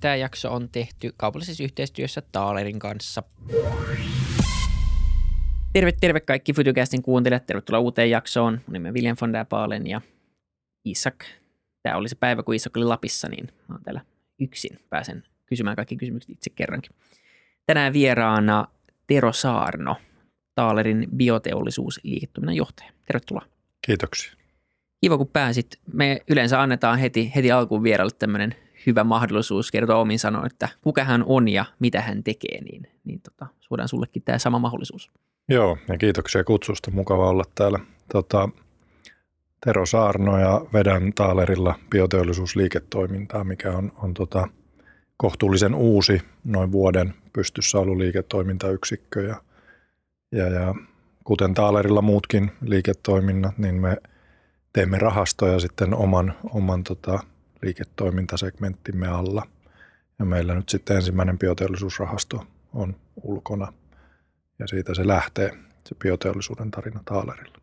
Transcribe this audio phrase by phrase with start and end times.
[0.00, 3.22] Tämä jakso on tehty kaupallisessa yhteistyössä Taalerin kanssa.
[5.72, 7.46] Terve, terve kaikki Futucastin kuuntelijat.
[7.46, 8.52] Tervetuloa uuteen jaksoon.
[8.52, 10.00] Mun nimi on William von der Baalen ja
[10.84, 11.24] Isak.
[11.82, 14.00] Tämä oli se päivä, kun Isak oli Lapissa, niin mä oon täällä
[14.40, 14.78] yksin.
[14.90, 16.90] Pääsen kysymään kaikki kysymykset itse kerrankin.
[17.66, 18.64] Tänään vieraana
[19.06, 19.96] Tero Saarno,
[20.54, 22.92] Taalerin bioteollisuusliiketoiminnan johtaja.
[23.06, 23.46] Tervetuloa.
[23.86, 24.32] Kiitoksia.
[25.00, 25.78] Kiva, kun pääsit.
[25.92, 28.54] Me yleensä annetaan heti, heti alkuun vieraille tämmöinen
[28.86, 33.20] hyvä mahdollisuus kertoa omin sanoin, että kuka hän on ja mitä hän tekee, niin, niin
[33.20, 35.10] tota, suodaan sullekin tämä sama mahdollisuus.
[35.48, 36.90] Joo, ja kiitoksia kutsusta.
[36.90, 37.78] Mukava olla täällä.
[38.12, 38.48] Tota,
[39.64, 44.48] Tero Saarno ja vedän Taalerilla bioteollisuusliiketoimintaa, mikä on, on tota,
[45.16, 49.22] kohtuullisen uusi, noin vuoden pystyssä ollut liiketoimintayksikkö.
[49.22, 49.36] Ja,
[50.32, 50.74] ja, ja
[51.24, 53.96] kuten Taalerilla muutkin liiketoiminnat, niin me
[54.72, 57.20] teemme rahastoja sitten oman, oman tota,
[57.62, 59.42] liiketoimintasegmenttimme alla.
[60.18, 63.72] Ja meillä nyt sitten ensimmäinen bioteollisuusrahasto on ulkona
[64.58, 65.50] ja siitä se lähtee,
[65.84, 67.58] se bioteollisuuden tarina Taalerilla.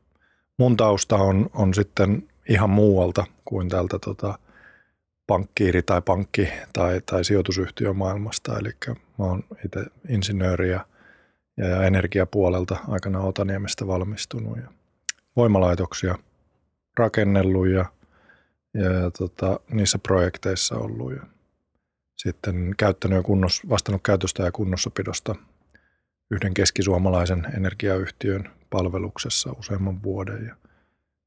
[0.58, 4.40] Mun tausta on, on sitten ihan muualta kuin tältä tota,
[5.28, 8.60] pankkiiri tai pankki tai, tai sijoitusyhtiömaailmasta.
[8.60, 10.86] Eli mä oon itse insinööri ja,
[11.58, 14.68] ja, energiapuolelta aikana Otaniemestä valmistunut ja
[15.36, 16.16] voimalaitoksia
[16.98, 17.86] rakennellut ja–
[18.74, 21.12] ja, ja tota, niissä projekteissa ollut.
[21.12, 21.22] Ja
[22.16, 25.36] sitten käyttänyt ja kunnos, vastannut käytöstä ja kunnossapidosta
[26.32, 30.46] yhden keskisuomalaisen energiayhtiön palveluksessa useamman vuoden.
[30.46, 30.56] Ja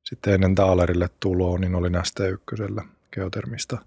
[0.05, 3.79] sitten ennen Taalerille tuloa, niin olin ST1 geotermistä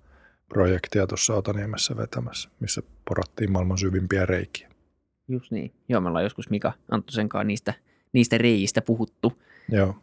[0.49, 4.69] projektia tuossa Otaniemessä vetämässä, missä porattiin maailman syvimpiä reikiä.
[5.27, 5.73] Just niin.
[5.89, 7.73] Joo, me ollaan joskus Mika Anttosen kanssa niistä,
[8.13, 9.41] niistä reiistä puhuttu.
[9.69, 9.95] Joo.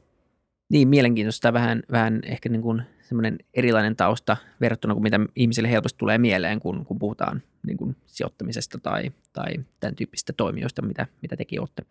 [0.69, 1.53] Niin, mielenkiintoista.
[1.53, 6.61] Vähän, vähän ehkä niin kuin semmoinen erilainen tausta verrattuna kuin mitä ihmisille helposti tulee mieleen,
[6.61, 11.83] kun, kun puhutaan niin kuin sijoittamisesta tai, tai tämän tyyppistä toimijoista, mitä, mitä tekin olette.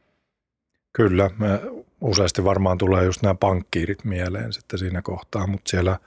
[0.94, 1.62] Kyllä, me
[2.02, 6.00] useasti varmaan tulee just nämä pankkiirit mieleen sitten siinä kohtaa, mutta siellä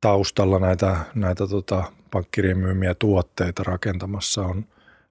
[0.00, 4.64] taustalla näitä, näitä tota, pankkirien myymiä tuotteita rakentamassa on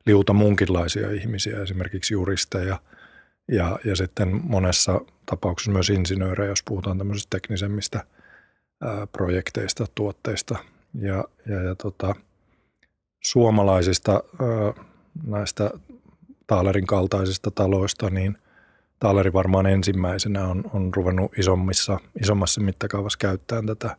[0.06, 2.80] liuta muunkinlaisia ihmisiä, esimerkiksi juristeja.
[3.52, 8.04] Ja, ja sitten monessa tapauksessa myös insinöörejä, jos puhutaan tämmöisistä teknisemmistä–
[9.12, 10.58] projekteista, tuotteista
[10.94, 12.16] ja, ja, ja tota,
[13.20, 14.24] suomalaisista
[15.24, 15.72] näistä
[16.48, 18.38] Taalerin kaltaisista taloista, niin
[19.00, 23.98] Taaleri varmaan ensimmäisenä on, on ruvennut isommissa, isommassa mittakaavassa käyttämään tätä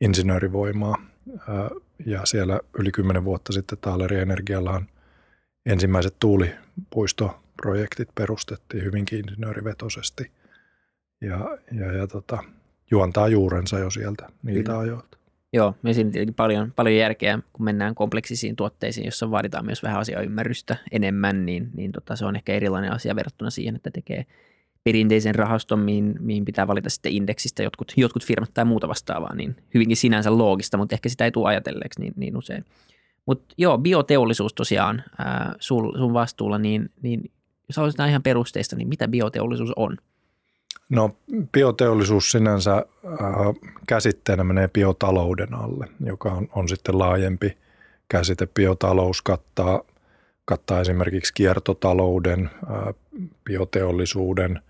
[0.00, 0.96] insinöörivoimaa.
[2.06, 4.88] Ja siellä yli kymmenen vuotta sitten Taaleri Energiallaan
[5.66, 10.30] ensimmäiset tuulipuistoprojektit perustettiin hyvinkin insinöörivetoisesti.
[11.22, 12.38] Ja, ja, ja tota,
[12.90, 14.78] juontaa juurensa jo sieltä niiltä Kyllä.
[14.78, 15.18] ajoilta.
[15.52, 20.00] Joo, me siinä tietenkin paljon, paljon järkeä, kun mennään kompleksisiin tuotteisiin, jossa vaaditaan myös vähän
[20.00, 24.26] asiaymmärrystä enemmän, niin, niin tota, se on ehkä erilainen asia verrattuna siihen, että tekee
[24.84, 29.56] perinteisen rahaston, mihin, mihin pitää valita sitten indeksistä jotkut, jotkut firmat tai muuta vastaavaa, niin
[29.74, 32.64] hyvinkin sinänsä loogista, mutta ehkä sitä ei tule ajatelleeksi niin, niin usein.
[33.26, 37.30] Mutta joo, bioteollisuus tosiaan ää, sul, sun vastuulla, niin, niin
[37.68, 39.96] jos aloitetaan ihan perusteista, niin mitä bioteollisuus on?
[40.92, 41.10] No
[41.52, 42.84] bioteollisuus sinänsä äh,
[43.88, 47.58] käsitteenä menee biotalouden alle, joka on, on sitten laajempi
[48.08, 48.46] käsite.
[48.46, 49.82] Biotalous kattaa,
[50.44, 52.94] kattaa esimerkiksi kiertotalouden, äh,
[53.44, 54.60] bioteollisuuden,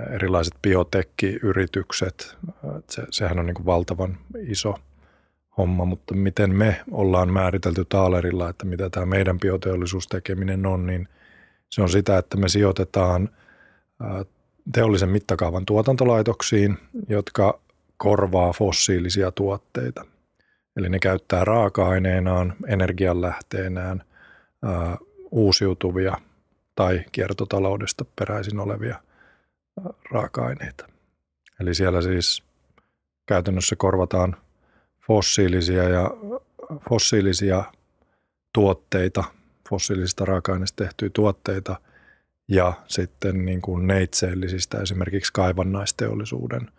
[0.00, 2.36] äh, erilaiset biotekkiyritykset.
[2.48, 4.74] Äh, se, sehän on niin kuin valtavan iso
[5.58, 11.08] homma, mutta miten me ollaan määritelty Taalerilla, että mitä tämä meidän bioteollisuustekeminen on, niin
[11.68, 13.28] se on sitä, että me sijoitetaan
[14.02, 14.26] äh,
[14.72, 16.78] teollisen mittakaavan tuotantolaitoksiin,
[17.08, 17.60] jotka
[17.96, 20.04] korvaa fossiilisia tuotteita.
[20.76, 24.02] Eli ne käyttää raaka-aineenaan, energianlähteenään
[24.62, 24.96] ää,
[25.30, 26.16] uusiutuvia
[26.74, 30.88] tai kiertotaloudesta peräisin olevia ää, raaka-aineita.
[31.60, 32.42] Eli siellä siis
[33.26, 34.36] käytännössä korvataan
[35.06, 36.10] fossiilisia ja
[36.88, 37.64] fossiilisia
[38.52, 39.24] tuotteita,
[39.70, 41.80] fossiilisista raaka-aineista tehtyjä tuotteita
[42.48, 46.70] ja sitten niin kuin neitseellisistä esimerkiksi kaivannaisteollisuuden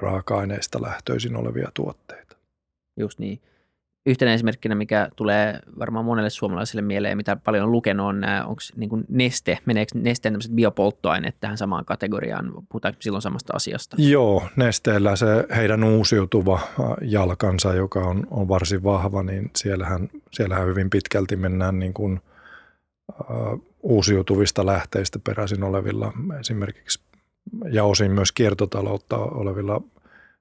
[0.00, 2.36] raaka-aineista lähtöisin olevia tuotteita.
[2.96, 3.40] Just niin.
[4.06, 8.60] Yhtenä esimerkkinä, mikä tulee varmaan monelle suomalaiselle mieleen, mitä paljon on lukenut, on nämä, onko
[8.76, 12.52] niin kuin neste, meneekö nesteen tämmöiset biopolttoaineet tähän samaan kategoriaan?
[12.68, 13.96] Puhutaanko silloin samasta asiasta?
[13.98, 15.26] Joo, nesteellä se
[15.56, 16.60] heidän uusiutuva
[17.02, 22.20] jalkansa, joka on, on varsin vahva, niin siellähän, siellähän hyvin pitkälti mennään niin kuin,
[23.20, 27.00] äh, uusiutuvista lähteistä peräisin olevilla esimerkiksi
[27.70, 29.82] ja osin myös kiertotaloutta olevilla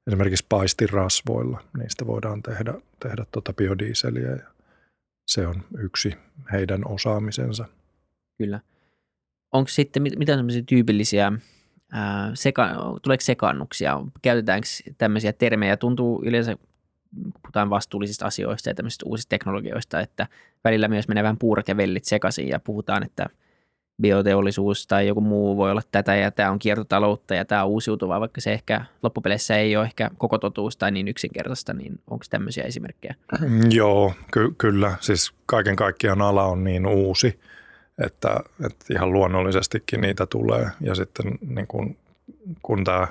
[0.07, 1.63] esimerkiksi paistirasvoilla.
[1.77, 4.47] Niistä voidaan tehdä, tehdä tuota biodieseliä ja
[5.27, 6.13] se on yksi
[6.51, 7.65] heidän osaamisensa.
[8.38, 8.59] Kyllä.
[9.51, 11.31] Onko sitten mit- mitä sellaisia tyypillisiä,
[11.92, 12.69] ää, seka,
[13.01, 16.57] tuleeko sekannuksia, käytetäänkö tämmöisiä termejä, tuntuu yleensä,
[17.44, 20.28] puhutaan vastuullisista asioista ja tämmöisistä uusista teknologioista, että
[20.64, 23.26] välillä myös menee vähän puurat ja vellit sekaisin ja puhutaan, että
[24.02, 28.20] bioteollisuus tai joku muu voi olla tätä ja tämä on kiertotaloutta ja tämä on uusiutuvaa,
[28.20, 32.64] vaikka se ehkä loppupeleissä ei ole ehkä koko totuus tai niin yksinkertaista, niin onko tämmöisiä
[32.64, 33.16] esimerkkejä?
[33.70, 34.96] Joo, ky- kyllä.
[35.00, 37.40] Siis kaiken kaikkiaan ala on niin uusi,
[38.06, 40.68] että, että ihan luonnollisestikin niitä tulee.
[40.82, 41.98] Ja sitten niin kun,
[42.62, 43.08] kun tämä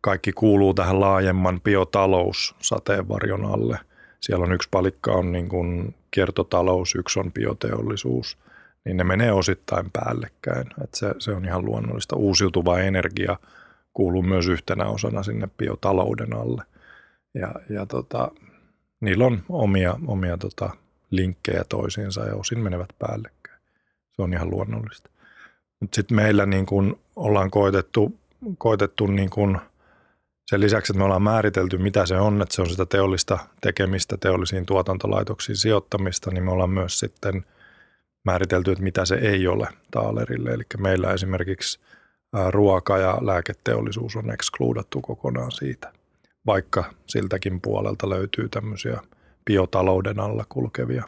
[0.00, 3.78] kaikki kuuluu tähän laajemman biotalous-sateenvarjon alle,
[4.20, 8.38] siellä on yksi palikka on niin kuin kiertotalous, yksi on bioteollisuus,
[8.84, 10.66] niin ne menee osittain päällekkäin.
[10.84, 12.16] Että se, se on ihan luonnollista.
[12.16, 13.36] Uusiutuva energia
[13.92, 16.62] kuuluu myös yhtenä osana sinne biotalouden alle.
[17.34, 18.30] Ja, ja tota,
[19.00, 20.70] niillä on omia, omia tota,
[21.10, 23.60] linkkejä toisiinsa ja osin menevät päällekkäin.
[24.12, 25.10] Se on ihan luonnollista.
[25.80, 28.18] Mutta sitten meillä niin kun ollaan koitettu,
[28.58, 29.58] koitettu niin kun
[30.50, 34.16] sen lisäksi, että me ollaan määritelty, mitä se on, että se on sitä teollista tekemistä,
[34.16, 37.44] teollisiin tuotantolaitoksiin sijoittamista, niin me ollaan myös sitten
[38.24, 40.50] määritelty, että mitä se ei ole taalerille.
[40.50, 41.80] Eli meillä esimerkiksi
[42.50, 45.92] ruoka- ja lääketeollisuus on ekskluudattu kokonaan siitä,
[46.46, 49.00] vaikka siltäkin puolelta löytyy tämmöisiä
[49.44, 51.04] biotalouden alla kulkevia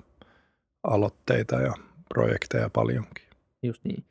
[0.83, 1.75] aloitteita ja
[2.09, 3.25] projekteja paljonkin.
[3.63, 4.05] Just niin.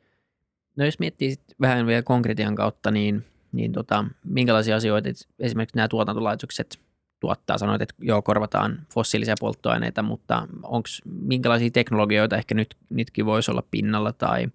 [0.76, 5.08] No jos miettii sit vähän vielä konkretian kautta, niin, niin tota, minkälaisia asioita
[5.38, 6.78] esimerkiksi nämä tuotantolaitokset
[7.20, 7.58] tuottaa?
[7.58, 13.62] Sanoit, että joo, korvataan fossiilisia polttoaineita, mutta onko minkälaisia teknologioita ehkä nyt, nytkin voisi olla
[13.70, 14.48] pinnalla tai,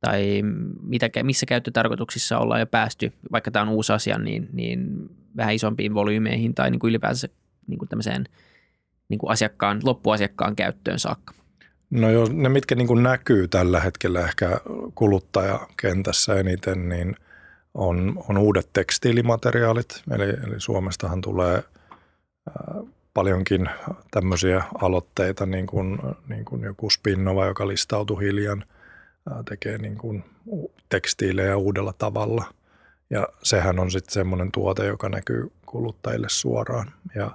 [0.00, 0.42] tai
[0.82, 5.94] mitä, missä käyttötarkoituksissa ollaan jo päästy, vaikka tämä on uusi asia, niin, niin vähän isompiin
[5.94, 7.28] volyymeihin tai niin kuin ylipäänsä
[7.66, 8.24] niin kuin tämmöiseen
[9.08, 11.34] niin kuin asiakkaan, loppuasiakkaan käyttöön saakka?
[11.90, 14.60] No joo, ne mitkä niin kuin näkyy tällä hetkellä ehkä
[14.94, 17.16] kuluttajakentässä eniten, niin
[17.76, 20.02] on, on uudet tekstiilimateriaalit.
[20.10, 21.62] Eli, eli Suomestahan tulee
[23.14, 23.68] paljonkin
[24.10, 28.64] tämmöisiä aloitteita, niin kuin, niin kuin joku Spinnova, joka listautui hiljan,
[29.48, 30.24] tekee niin kuin
[30.88, 32.44] tekstiilejä uudella tavalla.
[33.10, 36.92] Ja sehän on sitten semmoinen tuote, joka näkyy kuluttajille suoraan.
[37.14, 37.30] Ja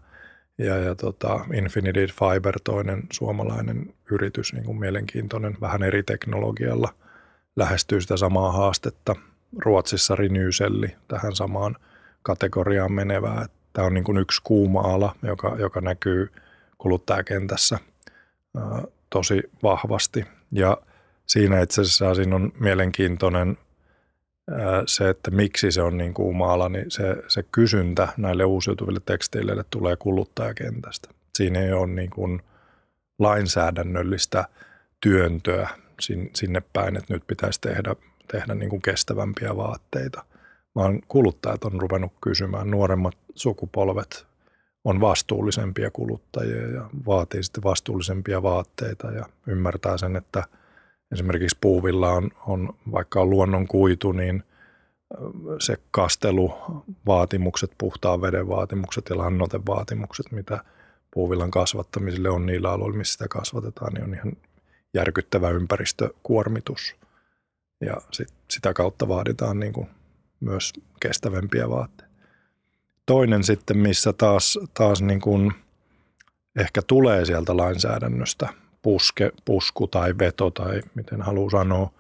[0.58, 6.94] ja, ja tota Infinity Fiber, toinen suomalainen yritys, niin kuin mielenkiintoinen, vähän eri teknologialla,
[7.56, 9.16] lähestyy sitä samaa haastetta.
[9.58, 11.76] Ruotsissa Renewselli tähän samaan
[12.24, 13.46] kategoriaan menevää.
[13.74, 16.32] Tämä on niin kuin yksi kuuma ala, joka, joka näkyy
[16.78, 17.80] kuluttajakentässä
[18.58, 20.26] ää, tosi vahvasti.
[20.52, 20.78] Ja
[21.26, 23.58] siinä itse asiassa siinä on mielenkiintoinen–
[24.86, 29.66] se, että miksi se on niin kuuma ala, niin se, se kysyntä näille uusiutuville tekstiileille
[29.70, 31.10] tulee kuluttajakentästä.
[31.36, 32.42] Siinä ei ole niin kuin
[33.20, 34.46] lainsäädännöllistä
[35.02, 35.70] työntöä
[36.36, 37.96] sinne päin, että nyt pitäisi tehdä,
[38.32, 40.26] tehdä niin kuin kestävämpiä vaatteita,
[40.76, 44.26] vaan kuluttajat on ruvennut kysymään, nuoremmat sukupolvet
[44.84, 50.44] on vastuullisempia kuluttajia ja vaatii sitten vastuullisempia vaatteita ja ymmärtää sen, että–
[51.12, 54.44] esimerkiksi puuvilla on, on vaikka on luonnon kuitu, niin
[55.60, 60.64] se kasteluvaatimukset, puhtaan veden vaatimukset ja lannotevaatimukset, mitä
[61.14, 64.34] puuvillan kasvattamiselle on niillä aloilla, missä sitä kasvatetaan, niin on ihan
[64.94, 66.96] järkyttävä ympäristökuormitus.
[67.82, 69.88] Ja sit, sitä kautta vaaditaan niin kuin
[70.40, 72.12] myös kestävämpiä vaatteita.
[73.06, 75.52] Toinen sitten, missä taas, taas niin kuin
[76.60, 78.50] ehkä tulee sieltä lainsäädännöstä
[78.82, 81.92] puske, pusku tai veto tai miten haluaa sanoa,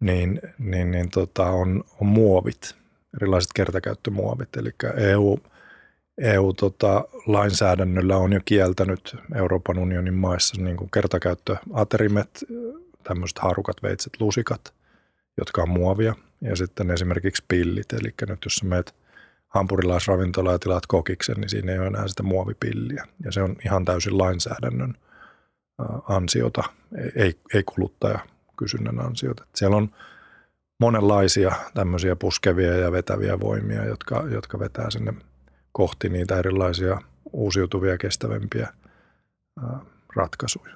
[0.00, 2.76] niin, niin, niin tota, on, on muovit,
[3.16, 4.56] erilaiset kertakäyttömuovit.
[4.56, 5.38] Eli EU,
[6.18, 12.44] EU-lainsäädännöllä tota, on jo kieltänyt Euroopan unionin maissa niin kuin kertakäyttöaterimet,
[13.02, 14.74] tämmöiset haarukat, veitset, lusikat,
[15.38, 16.14] jotka on muovia.
[16.40, 18.94] Ja sitten esimerkiksi pillit, eli nyt jos meet
[19.48, 23.06] hampurilaisravintola ja tilaat kokiksen, niin siinä ei ole enää sitä muovipilliä.
[23.24, 24.94] Ja se on ihan täysin lainsäädännön
[26.08, 26.62] ansiota,
[27.16, 28.18] ei, ei kuluttaja
[28.56, 29.46] kysynnän ansiota.
[29.54, 29.90] Siellä on
[30.80, 35.14] monenlaisia tämmöisiä puskevia ja vetäviä voimia, jotka, jotka vetää sinne
[35.72, 37.00] kohti niitä erilaisia
[37.32, 38.68] uusiutuvia kestävämpiä
[40.16, 40.74] ratkaisuja.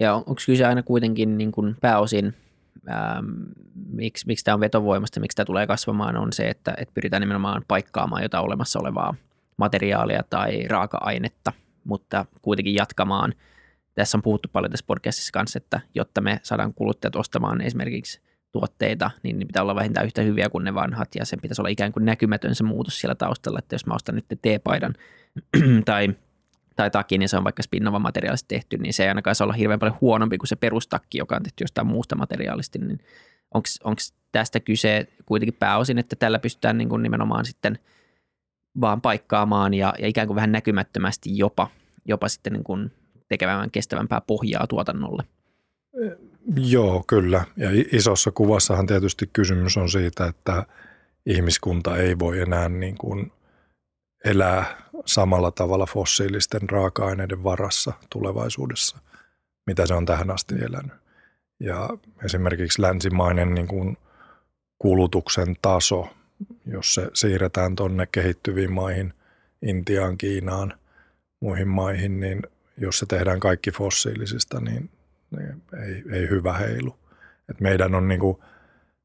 [0.00, 2.34] Ja onko kyse aina kuitenkin niin kuin pääosin,
[2.88, 3.22] ää,
[3.92, 7.64] miksi, miksi tämä on vetovoimasta, miksi tämä tulee kasvamaan, on se, että, että pyritään nimenomaan
[7.68, 9.14] paikkaamaan jotain olemassa olevaa
[9.56, 11.52] materiaalia tai raaka-ainetta,
[11.84, 13.34] mutta kuitenkin jatkamaan–
[13.98, 18.20] tässä on puhuttu paljon tässä podcastissa kanssa, että jotta me saadaan kuluttajat ostamaan esimerkiksi
[18.52, 21.68] tuotteita, niin ne pitää olla vähintään yhtä hyviä kuin ne vanhat ja sen pitäisi olla
[21.68, 24.94] ikään kuin näkymätön se muutos siellä taustalla, että jos mä ostan nyt teepaidan
[25.84, 26.08] tai,
[26.78, 29.54] tai takki, niin se on vaikka spinnova materiaalista tehty, niin se ei ainakaan saa olla
[29.54, 33.00] hirveän paljon huonompi kuin se perustakki, joka on tehty jostain muusta materiaalista, niin
[33.84, 34.00] onko
[34.32, 37.78] tästä kyse kuitenkin pääosin, että tällä pystytään niin kuin nimenomaan sitten
[38.80, 41.70] vaan paikkaamaan ja, ja ikään kuin vähän näkymättömästi jopa,
[42.04, 42.92] jopa sitten niin kuin
[43.28, 45.22] tekemään kestävämpää pohjaa tuotannolle?
[46.56, 47.44] Joo, kyllä.
[47.56, 50.66] Ja isossa kuvassahan tietysti kysymys on siitä, että
[51.26, 53.32] ihmiskunta ei voi enää niin kuin
[54.24, 58.98] elää samalla tavalla fossiilisten raaka-aineiden varassa tulevaisuudessa,
[59.66, 60.92] mitä se on tähän asti elänyt.
[61.60, 61.88] Ja
[62.24, 63.96] esimerkiksi länsimainen niin kuin
[64.78, 66.08] kulutuksen taso,
[66.66, 69.14] jos se siirretään tuonne kehittyviin maihin,
[69.62, 70.74] Intiaan, Kiinaan,
[71.40, 72.42] muihin maihin, niin
[72.76, 74.90] jos se tehdään kaikki fossiilisista, niin,
[75.86, 76.96] ei, ei hyvä heilu.
[77.50, 78.38] Et meidän on niin kuin,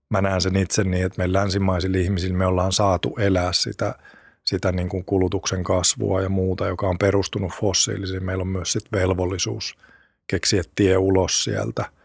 [0.09, 3.95] mä näen sen itse niin, että me länsimaisilla ihmisillä me ollaan saatu elää sitä,
[4.45, 8.23] sitä niin kuin kulutuksen kasvua ja muuta, joka on perustunut fossiilisiin.
[8.23, 9.75] Meillä on myös sit velvollisuus
[10.27, 11.85] keksiä tie ulos sieltä–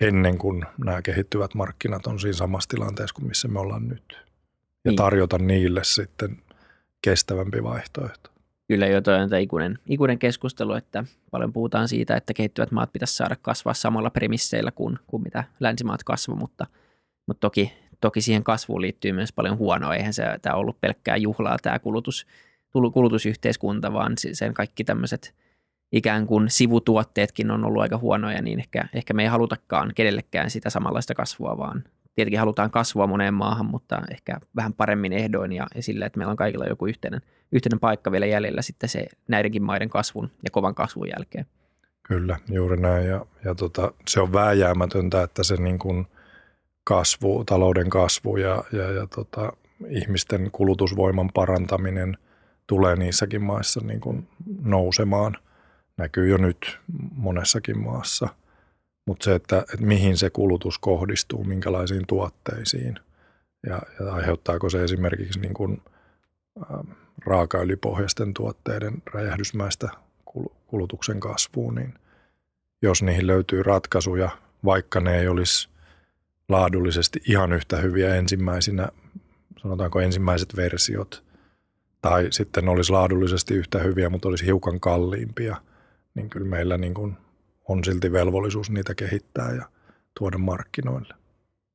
[0.00, 4.04] ennen kuin nämä kehittyvät markkinat on siinä samassa tilanteessa kuin missä me ollaan nyt.
[4.84, 4.96] Ja niin.
[4.96, 6.38] tarjota niille sitten
[7.02, 8.30] kestävämpi vaihtoehto.
[8.68, 13.14] Kyllä jo toi on ikuinen, ikuinen keskustelu, että paljon puhutaan siitä, että kehittyvät maat pitäisi
[13.14, 16.66] saada kasvaa samalla premisseillä kuin, kuin mitä länsimaat kasvu, mutta,
[17.26, 19.94] mutta toki, toki siihen kasvuun liittyy myös paljon huonoa.
[19.94, 22.26] Eihän se tämä ollut pelkkää juhlaa tämä kulutus,
[22.92, 25.34] kulutusyhteiskunta, vaan sen kaikki tämmöiset–
[25.92, 30.70] ikään kuin sivutuotteetkin on ollut aika huonoja, niin ehkä, ehkä me ei halutakaan kenellekään sitä
[30.70, 35.82] samanlaista kasvua, vaan tietenkin halutaan kasvua moneen maahan, mutta ehkä vähän paremmin ehdoin ja, ja
[35.82, 37.20] sillä, että meillä on kaikilla joku yhteinen,
[37.52, 41.46] yhteinen paikka vielä jäljellä sitten se näidenkin maiden kasvun ja kovan kasvun jälkeen.
[42.02, 46.06] Kyllä, juuri näin ja, ja tota, se on vääjäämätöntä, että se niin kuin
[46.88, 49.52] kasvu, talouden kasvu ja, ja, ja tota,
[49.88, 52.18] ihmisten kulutusvoiman parantaminen
[52.66, 54.28] tulee niissäkin maissa niin kuin
[54.62, 55.36] nousemaan–
[55.98, 56.78] näkyy jo nyt
[57.14, 58.28] monessakin maassa.
[59.06, 62.98] Mutta se, että, että mihin se kulutus kohdistuu, minkälaisiin tuotteisiin
[63.66, 65.82] ja, ja aiheuttaako se esimerkiksi niin kuin,
[66.62, 66.64] ä,
[67.26, 69.88] raakaöljypohjaisten tuotteiden räjähdysmäistä
[70.66, 71.94] kulutuksen kasvuun, niin
[72.82, 74.30] jos niihin löytyy ratkaisuja,
[74.64, 75.68] vaikka ne ei olisi
[76.48, 78.88] laadullisesti ihan yhtä hyviä ensimmäisinä,
[79.62, 81.24] sanotaanko ensimmäiset versiot,
[82.02, 85.56] tai sitten olisi laadullisesti yhtä hyviä, mutta olisi hiukan kalliimpia–
[86.18, 87.16] niin kyllä meillä niin kuin
[87.68, 89.68] on silti velvollisuus niitä kehittää ja
[90.18, 91.14] tuoda markkinoille.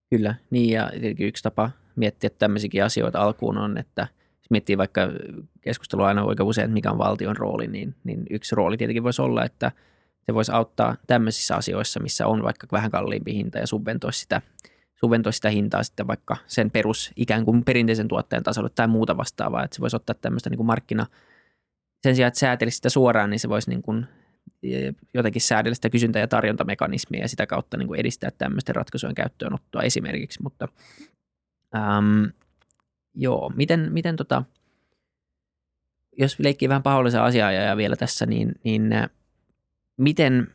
[0.09, 4.07] Kyllä, niin ja yksi tapa miettiä tämmöisiäkin asioita alkuun on, että
[4.49, 5.01] miettii vaikka
[5.61, 9.21] keskustelua aina oikein usein, että mikä on valtion rooli, niin, niin yksi rooli tietenkin voisi
[9.21, 9.71] olla, että
[10.25, 14.41] se voisi auttaa tämmöisissä asioissa, missä on vaikka vähän kalliimpi hinta ja subventoisi sitä,
[14.95, 19.63] subventoisi sitä hintaa sitten vaikka sen perus ikään kuin perinteisen tuotteen tasolle tai muuta vastaavaa,
[19.63, 21.05] että se voisi ottaa tämmöistä niin kuin markkina,
[22.03, 24.05] sen sijaan, että säätelisi sitä suoraan, niin se voisi niin kuin
[25.13, 29.81] jotenkin säädellä sitä kysyntä- ja tarjontamekanismia ja sitä kautta niin kuin edistää tämmöisten ratkaisujen käyttöönottoa
[29.81, 30.43] esimerkiksi.
[30.43, 30.67] Mutta
[31.75, 32.31] äm,
[33.15, 34.43] joo, miten, miten tota,
[36.17, 38.89] jos leikkii vähän pahollisen asiaa ja vielä tässä, niin, niin
[39.97, 40.47] miten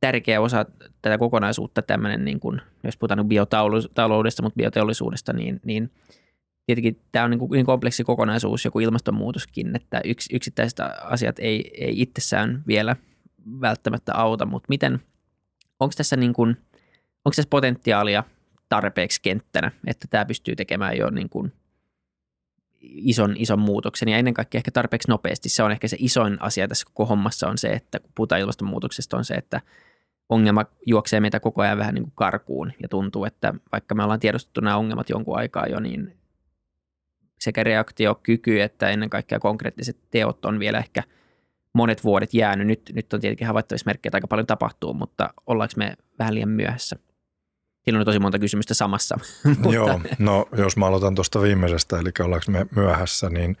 [0.00, 0.66] tärkeä osa
[1.02, 5.90] tätä kokonaisuutta tämmöinen, niin kuin, jos puhutaan biotaloudesta, mutta bioteollisuudesta, niin, niin
[6.66, 11.70] tietenkin tämä on niin, kuin niin kompleksi kokonaisuus, joku ilmastonmuutoskin, että yks, yksittäiset asiat ei,
[11.74, 12.96] ei itsessään vielä
[13.60, 15.00] välttämättä auta, mutta miten,
[15.80, 16.48] onko tässä, niin kuin,
[17.24, 18.24] onko tässä potentiaalia
[18.68, 21.52] tarpeeksi kenttänä, että tämä pystyy tekemään jo niin kuin
[22.80, 25.48] ison, ison muutoksen ja ennen kaikkea ehkä tarpeeksi nopeasti.
[25.48, 29.16] Se on ehkä se isoin asia tässä koko hommassa on se, että kun puhutaan ilmastonmuutoksesta
[29.16, 29.60] on se, että
[30.28, 34.20] ongelma juoksee meitä koko ajan vähän niin kuin karkuun ja tuntuu, että vaikka me ollaan
[34.20, 36.16] tiedostettu nämä ongelmat jonkun aikaa jo, niin
[37.40, 41.02] sekä reaktiokyky että ennen kaikkea konkreettiset teot on vielä ehkä–
[41.76, 42.66] monet vuodet jäänyt.
[42.66, 46.48] Nyt, nyt on tietenkin havaittavissa merkkejä, että aika paljon tapahtuu, mutta ollaanko me vähän liian
[46.48, 46.96] myöhässä?
[47.86, 49.18] Siinä on tosi monta kysymystä samassa.
[49.72, 53.56] Joo, no jos mä aloitan tuosta viimeisestä, eli ollaanko me myöhässä, niin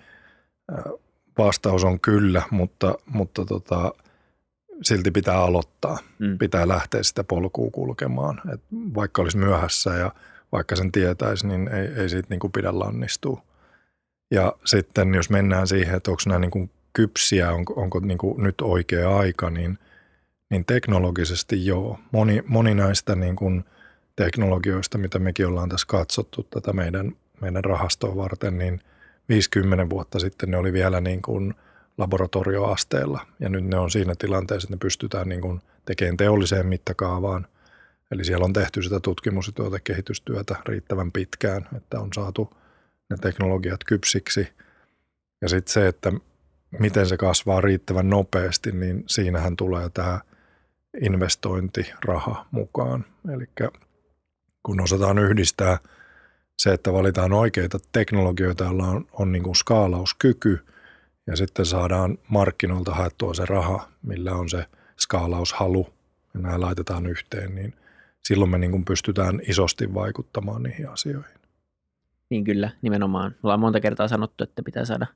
[1.38, 3.94] vastaus on kyllä, mutta, mutta tota,
[4.82, 5.98] silti pitää aloittaa.
[6.18, 6.38] Mm.
[6.38, 8.40] Pitää lähteä sitä polkua kulkemaan.
[8.54, 8.60] Et
[8.94, 10.12] vaikka olisi myöhässä ja
[10.52, 13.42] vaikka sen tietäisi, niin ei, ei siitä niin kuin pidä lannistua.
[14.30, 18.42] Ja sitten jos mennään siihen, että onko nämä niin kuin kypsiä, onko, onko niin kuin
[18.42, 19.78] nyt oikea aika, niin,
[20.50, 21.98] niin teknologisesti joo.
[22.12, 23.64] Moni, moni näistä niin kuin
[24.16, 28.80] teknologioista, mitä mekin ollaan tässä katsottu tätä meidän, meidän rahastoa varten, niin
[29.28, 31.54] 50 vuotta sitten ne oli vielä niin kuin
[31.98, 37.46] laboratorioasteella ja nyt ne on siinä tilanteessa, että ne pystytään niin kuin tekemään teolliseen mittakaavaan.
[38.10, 42.56] Eli siellä on tehty sitä tutkimus- ja tuotekehitystyötä riittävän pitkään, että on saatu
[43.10, 44.48] ne teknologiat kypsiksi.
[45.42, 46.12] Ja sitten se, että
[46.78, 50.20] miten se kasvaa riittävän nopeasti, niin siinähän tulee tämä
[51.00, 53.04] investointiraha mukaan.
[53.34, 53.48] Eli
[54.66, 55.78] kun osataan yhdistää
[56.58, 60.64] se, että valitaan oikeita teknologioita, joilla on, on niin kuin skaalauskyky
[61.26, 64.64] ja sitten saadaan markkinoilta haettua se raha, millä on se
[64.98, 65.86] skaalaushalu
[66.34, 67.74] ja nämä laitetaan yhteen, niin
[68.24, 71.36] silloin me niin kuin pystytään isosti vaikuttamaan niihin asioihin.
[72.30, 73.30] Niin kyllä, nimenomaan.
[73.30, 75.06] Me ollaan monta kertaa sanottu, että pitää saada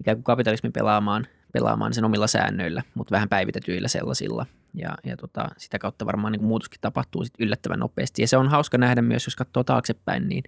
[0.00, 4.46] ikään kuin kapitalismi pelaamaan, pelaamaan sen omilla säännöillä, mutta vähän päivitetyillä sellaisilla.
[4.74, 8.22] Ja, ja tota, sitä kautta varmaan niin kuin muutoskin tapahtuu sit yllättävän nopeasti.
[8.22, 10.44] Ja se on hauska nähdä myös, jos katsoo taaksepäin, niin,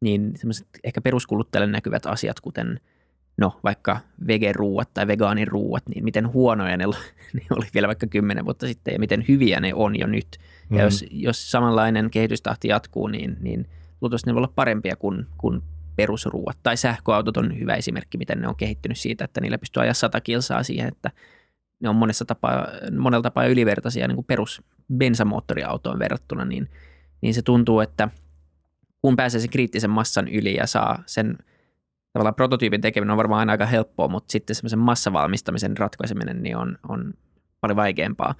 [0.00, 2.80] niin semmoiset ehkä peruskuluttajalle näkyvät asiat, kuten
[3.36, 6.84] no vaikka vegeruuat tai vegaaniruuat, niin miten huonoja ne,
[7.34, 10.38] ne oli vielä vaikka kymmenen vuotta sitten ja miten hyviä ne on jo nyt.
[10.70, 10.84] Ja mm.
[10.84, 13.66] jos, jos samanlainen kehitystahti jatkuu, niin, niin–
[14.02, 15.62] luultavasti ne voi olla parempia kuin, kuin
[15.96, 16.58] perusruuat.
[16.62, 20.20] Tai sähköautot on hyvä esimerkki, miten ne on kehittynyt siitä, että niillä pystyy ajaa sata
[20.20, 21.10] kilsaa siihen, että
[21.82, 22.66] ne on monessa tapaa,
[22.98, 24.62] monella tapaa ylivertaisia niin kuin perus
[24.96, 26.68] bensamoottoriautoon verrattuna, niin,
[27.20, 28.08] niin se tuntuu, että
[29.02, 31.38] kun pääsee sen kriittisen massan yli ja saa sen
[32.12, 36.78] tavallaan prototyypin tekeminen on varmaan aina aika helppoa, mutta sitten semmoisen massavalmistamisen ratkaiseminen niin on,
[36.88, 37.14] on
[37.60, 38.34] paljon vaikeampaa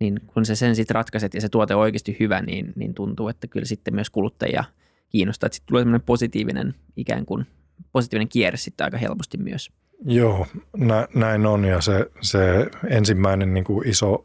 [0.00, 3.28] niin kun se sen sitten ratkaiset ja se tuote on oikeasti hyvä, niin, niin tuntuu,
[3.28, 4.64] että kyllä sitten myös kuluttajia–
[5.08, 5.48] kiinnostaa.
[5.52, 7.46] Sitten tulee semmoinen positiivinen ikään kuin
[7.92, 9.72] positiivinen kierre sitten aika helposti myös.
[10.04, 14.24] Joo, nä, näin on ja se, se ensimmäinen niin kuin iso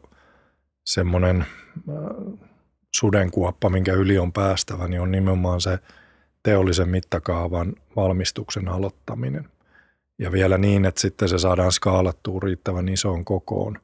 [0.84, 1.96] semmoinen äh,
[2.94, 5.78] sudenkuoppa, minkä yli on päästävä, niin on nimenomaan se
[6.42, 9.48] teollisen mittakaavan valmistuksen aloittaminen.
[10.18, 13.78] Ja vielä niin, että sitten se saadaan skaalattua riittävän isoon kokoon,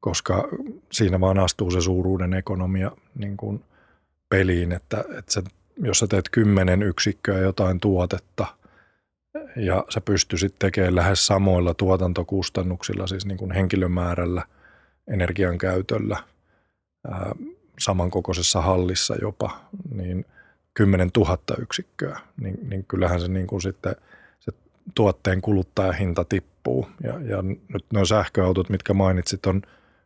[0.00, 0.48] koska
[0.92, 3.64] siinä vaan astuu se suuruuden ekonomia niin kuin
[4.28, 5.42] peliin, että, että se
[5.78, 8.46] jos sä teet kymmenen yksikköä jotain tuotetta
[9.56, 14.42] ja sä pystyisit tekemään lähes samoilla tuotantokustannuksilla, siis niin kuin henkilömäärällä,
[15.08, 16.16] energian käytöllä,
[17.78, 19.60] samankokoisessa hallissa jopa,
[19.94, 20.24] niin
[20.74, 23.96] 10 000 yksikköä, niin, niin kyllähän se, niin kuin sitten,
[24.40, 24.52] se
[24.94, 26.88] tuotteen kuluttajahinta tippuu.
[27.02, 29.62] Ja, ja nyt nuo sähköautot, mitkä mainitsit, on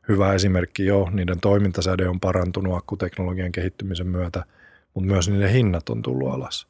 [0.08, 1.08] hyvä esimerkki jo.
[1.12, 4.44] Niiden toimintasäde on parantunut akkuteknologian kehittymisen myötä–
[4.94, 6.66] mutta myös niiden hinnat on tullut alas.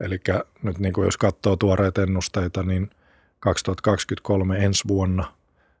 [0.00, 0.20] Eli
[0.62, 2.90] nyt niin kuin jos katsoo tuoreita ennusteita, niin
[3.40, 5.32] 2023 ensi vuonna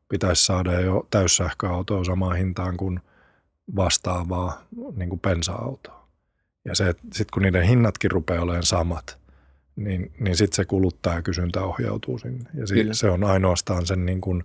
[0.08, 3.00] pitäisi saada jo täyssähköautoa samaan hintaan kuin
[3.76, 4.62] vastaavaa
[4.96, 6.08] niin kuin bensa-autoa.
[6.64, 9.18] Ja se, sitten kun niiden hinnatkin rupeaa olemaan samat,
[9.76, 12.50] niin, niin sitten se kuluttajakysyntä ohjautuu sinne.
[12.54, 14.44] Ja si- se on ainoastaan sen niin kuin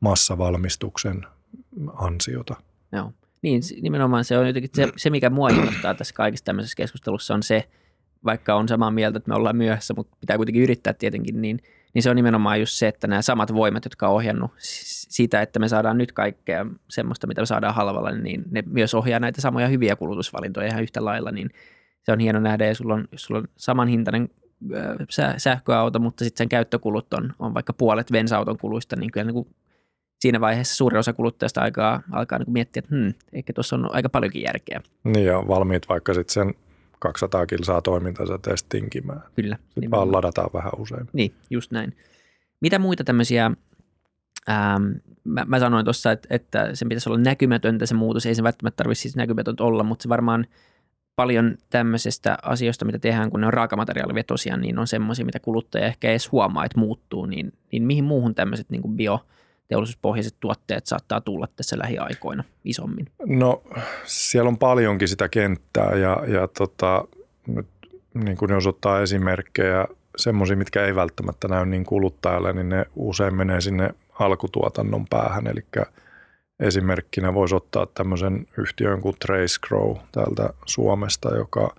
[0.00, 1.26] massavalmistuksen
[1.94, 2.54] ansiota.
[2.92, 3.12] Joo.
[3.42, 7.42] Niin, nimenomaan se on jotenkin se, se mikä mua innostaa tässä kaikessa tämmöisessä keskustelussa on
[7.42, 7.68] se,
[8.24, 11.60] vaikka on samaa mieltä, että me ollaan myöhässä, mutta pitää kuitenkin yrittää tietenkin, niin,
[11.94, 15.58] niin se on nimenomaan just se, että nämä samat voimat, jotka on ohjannut sitä, että
[15.58, 19.68] me saadaan nyt kaikkea semmoista, mitä me saadaan halvalla, niin ne myös ohjaa näitä samoja
[19.68, 21.50] hyviä kulutusvalintoja ihan yhtä lailla, niin
[22.02, 24.28] se on hieno nähdä, ja sulla on, jos sulla on samanhintainen
[25.36, 29.48] sähköauto, mutta sitten sen käyttökulut on, on vaikka puolet bensauton kuluista, niin kyllä niin kuin
[30.20, 34.08] siinä vaiheessa suuri osa kuluttajista alkaa, alkaa niin miettiä, että hmm, ehkä tuossa on aika
[34.08, 34.80] paljonkin järkeä.
[35.04, 36.54] Niin ja valmiit vaikka sitten sen
[37.00, 39.22] 200 kilsaa toimintansa teistä tinkimään.
[39.36, 39.56] Kyllä.
[39.56, 40.08] Sitten nimenomaan.
[40.08, 41.08] vaan ladataan vähän usein.
[41.12, 41.96] Niin, just näin.
[42.60, 43.50] Mitä muita tämmöisiä,
[44.50, 44.82] ähm,
[45.24, 48.76] mä, mä sanoin tuossa, että, että sen pitäisi olla näkymätöntä se muutos, ei se välttämättä
[48.76, 50.46] tarvitse siis näkymätöntä olla, mutta se varmaan
[51.16, 56.10] paljon tämmöisestä asioista, mitä tehdään, kun ne on raakamateriaalivetosia, niin on semmoisia, mitä kuluttaja ehkä
[56.10, 59.20] edes huomaa, että muuttuu, niin, niin mihin muuhun tämmöiset niin bio–
[59.70, 63.06] teollisuuspohjaiset tuotteet saattaa tulla tässä lähiaikoina isommin?
[63.26, 63.62] No
[64.04, 67.04] siellä on paljonkin sitä kenttää ja, ja tota,
[67.46, 67.66] nyt
[68.14, 73.34] niin kuin jos ottaa esimerkkejä, semmoisia, mitkä ei välttämättä näy niin kuluttajalle, niin ne usein
[73.34, 75.46] menee sinne alkutuotannon päähän.
[75.46, 75.64] Eli
[76.60, 81.74] esimerkkinä voisi ottaa tämmöisen yhtiön kuin Trace Grow täältä Suomesta, joka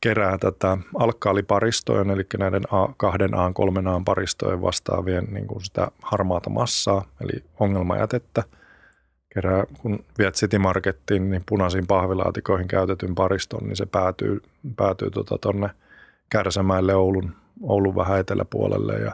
[0.00, 5.88] kerää tätä alkkaaliparistojen, eli näiden A, kahden A, kolmen A paristojen vastaavien niin kuin sitä
[6.02, 8.42] harmaata massaa, eli ongelmajätettä.
[9.34, 14.42] Kerää, kun viet City Markettiin, niin punaisiin pahvilaatikoihin käytetyn pariston, niin se päätyy,
[14.76, 15.74] päätyy tuonne tota
[16.30, 17.32] Kärsämäelle Oulun,
[17.62, 19.12] Oulun vähän eteläpuolelle ja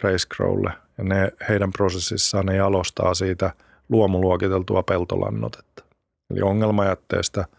[0.00, 0.72] Trace Growlle.
[0.98, 3.52] Ja ne, heidän prosessissaan ne jalostaa siitä
[3.88, 5.84] luomuluokiteltua peltolannotetta.
[6.30, 7.44] Eli ongelmajätteestä–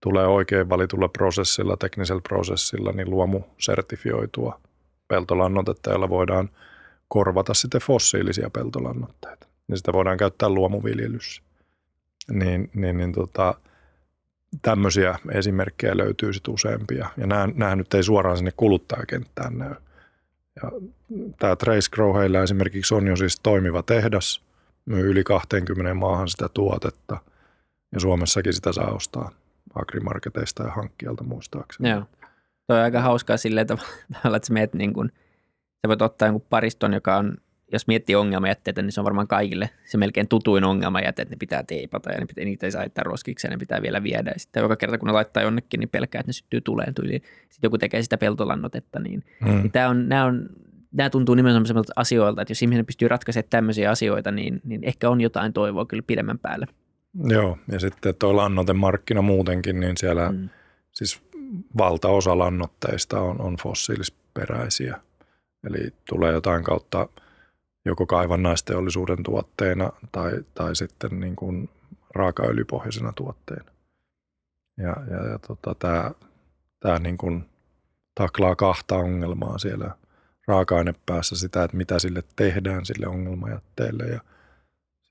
[0.00, 4.60] tulee oikein valitulla prosessilla, teknisellä prosessilla, niin luomu sertifioitua
[5.08, 6.50] peltolannotetta, jolla voidaan
[7.08, 9.46] korvata sitten fossiilisia peltolannoitteita.
[9.68, 11.42] Niin sitä voidaan käyttää luomuviljelyssä.
[12.32, 13.54] Niin, niin, niin tota,
[14.62, 17.08] tämmöisiä esimerkkejä löytyy sitten useampia.
[17.16, 19.74] Ja nämä, nämä nyt ei suoraan sinne kuluttajakenttään näy.
[20.62, 20.70] Ja
[21.38, 24.42] tämä Trace Grow heillä esimerkiksi on jo siis toimiva tehdas,
[24.84, 27.20] myy yli 20 maahan sitä tuotetta
[27.92, 29.30] ja Suomessakin sitä saa ostaa
[29.74, 31.90] agrimarketeista ja hankkijalta muistaakseni.
[31.90, 32.04] Joo.
[32.66, 35.12] Tuo on aika hauskaa silleen tavalla, että sä meet niin kuin,
[35.82, 37.36] sä voit ottaa jonkun pariston, joka on,
[37.72, 41.62] jos miettii ongelmajätteitä, niin se on varmaan kaikille se melkein tutuin ongelmajäte, että ne pitää
[41.62, 44.30] teipata ja ne pitää, niitä ei saa jättää roskiksi ja ne pitää vielä viedä.
[44.30, 47.22] Ja sitten joka kerta, kun ne laittaa jonnekin, niin pelkää, että ne syttyy tuleen tyyliin.
[47.22, 49.48] Sitten joku tekee sitä peltolannotetta, niin, mm.
[49.48, 50.48] niin tämä on, nämä on
[50.92, 55.10] nämä tuntuu nimenomaan sellaisilta asioilta, että jos ihminen pystyy ratkaisemaan tämmöisiä asioita, niin, niin ehkä
[55.10, 56.66] on jotain toivoa kyllä pidemmän päälle.
[57.14, 60.48] Joo, ja sitten tuo lannoitemarkkina muutenkin, niin siellä mm.
[60.92, 61.22] siis
[61.78, 65.00] valtaosa lannoitteista on, on fossiilisperäisiä.
[65.66, 67.08] Eli tulee jotain kautta
[67.84, 71.68] joko kaivannaisteollisuuden tuotteena tai, tai sitten niin kuin
[72.14, 73.70] raakaöljypohjaisena tuotteena.
[74.78, 76.10] Ja, ja, ja tota, tämä,
[76.80, 77.44] tämä niin kuin
[78.14, 79.90] taklaa kahta ongelmaa siellä
[80.46, 84.20] raaka-ainepäässä sitä, että mitä sille tehdään sille ongelmajätteelle ja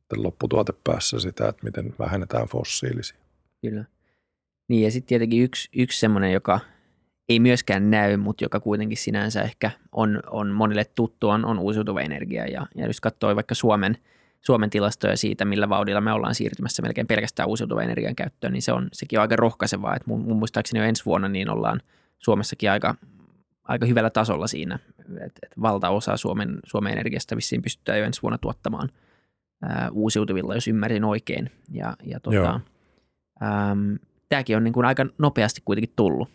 [0.10, 3.17] sitten lopputuotepäässä sitä, että miten vähennetään fossiilisia.
[3.62, 3.86] Kyllä.
[4.67, 6.60] Niin ja sitten tietenkin yksi, yksi semmoinen, joka
[7.30, 12.02] ei myöskään näy, mutta joka kuitenkin sinänsä ehkä on, on monille tuttu, on, on uusiutuva
[12.02, 12.45] energia.
[12.45, 13.98] Ja, ja jos katsoo vaikka Suomen,
[14.41, 18.72] Suomen tilastoja siitä, millä vauhdilla me ollaan siirtymässä melkein pelkästään uusiutuvan energian käyttöön, niin se
[18.72, 19.95] on, sekin on aika rohkaisevaa.
[19.95, 21.82] Että mun, mun muistaakseni jo ensi vuonna niin ollaan
[22.19, 22.95] Suomessakin aika,
[23.63, 28.38] aika hyvällä tasolla siinä, että et valtaosa Suomen, Suomen energiasta vissiin pystytään jo ensi vuonna
[28.38, 28.89] tuottamaan
[29.62, 31.52] ää, uusiutuvilla, jos ymmärsin oikein.
[31.72, 32.60] Ja, ja tota,
[33.43, 33.98] äm,
[34.30, 36.30] tämäkin on niin kuin aika nopeasti kuitenkin tullut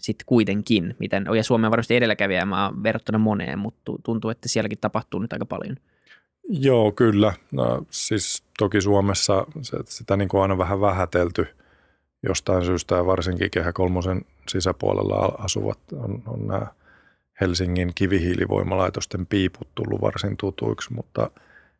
[0.00, 5.20] sitten kuitenkin, miten, ja Suomi on varmasti edelläkävijämaa verrattuna moneen, mutta tuntuu, että sielläkin tapahtuu
[5.20, 5.76] nyt aika paljon.
[6.48, 7.32] Joo, kyllä.
[7.52, 11.46] No, siis toki Suomessa se, sitä niin kuin aina vähän vähätelty
[12.22, 16.66] jostain syystä ja varsinkin Kehä Kolmosen sisäpuolella asuvat on, on nämä
[17.40, 21.30] Helsingin kivihiilivoimalaitosten piiput tullut varsin tutuiksi, mutta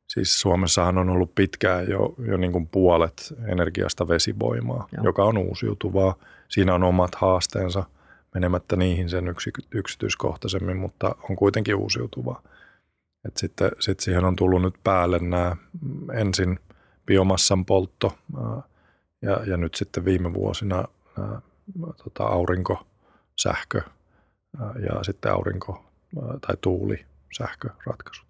[0.08, 5.04] siis Suomessahan on ollut pitkään jo, jo niin kuin puolet energiasta vesivoimaa, Joo.
[5.04, 6.14] joka on uusiutuvaa–
[6.48, 7.84] siinä on omat haasteensa
[8.34, 9.34] menemättä niihin sen
[9.70, 12.42] yksityiskohtaisemmin, mutta on kuitenkin uusiutuvaa.
[13.28, 15.56] Et sitten sit siihen on tullut nyt päälle nämä
[16.14, 16.58] ensin
[17.06, 18.18] biomassan poltto
[19.22, 20.84] ja, ja nyt sitten viime vuosina
[21.18, 21.40] ää,
[22.04, 23.82] tota, aurinkosähkö
[24.58, 25.84] ja sitten aurinko-
[26.40, 28.25] tai tuulisähköratkaisut.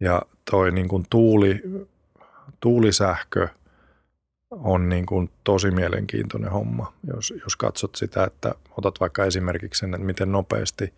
[0.00, 1.62] Ja toi niin kuin tuuli,
[2.60, 3.48] tuulisähkö–
[4.50, 9.94] on niin kuin tosi mielenkiintoinen homma, jos, jos katsot sitä, että otat vaikka esimerkiksi sen,
[9.94, 10.94] että miten nopeasti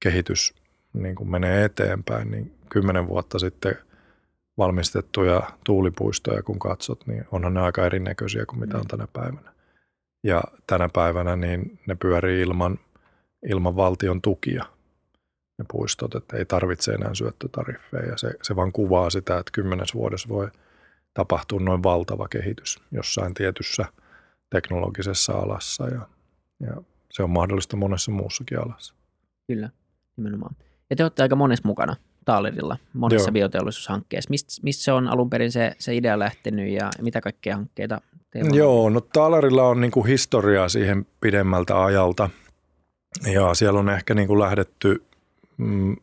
[0.00, 0.54] kehitys
[0.92, 3.74] niin kuin menee eteenpäin, niin kymmenen vuotta sitten
[4.58, 9.52] valmistettuja tuulipuistoja, kun katsot, niin onhan ne aika erinäköisiä kuin mitä on tänä päivänä.
[10.24, 12.78] Ja tänä päivänä niin ne pyörii ilman,
[13.48, 14.64] ilman valtion tukia,
[15.58, 18.16] ne puistot, että ei tarvitse enää syöttötariffeja.
[18.16, 20.48] Se, se vaan kuvaa sitä, että kymmenes vuodessa voi–
[21.16, 23.84] tapahtuu noin valtava kehitys jossain tietyssä
[24.50, 26.00] teknologisessa alassa ja,
[26.60, 28.94] ja se on mahdollista monessa muussakin alassa.
[29.46, 29.70] Kyllä,
[30.16, 30.56] nimenomaan.
[30.90, 33.32] Ja te olette aika monessa mukana Taalerilla, monessa Joo.
[33.32, 34.30] bioteollisuushankkeessa.
[34.30, 38.48] Mistä mist se on alun perin se, se idea lähtenyt ja mitä kaikkea hankkeita teillä
[38.48, 38.56] on?
[38.56, 42.30] Joo, no Taalerilla on niin kuin historiaa siihen pidemmältä ajalta
[43.32, 45.05] ja siellä on ehkä niin kuin lähdetty
[45.58, 45.96] mm,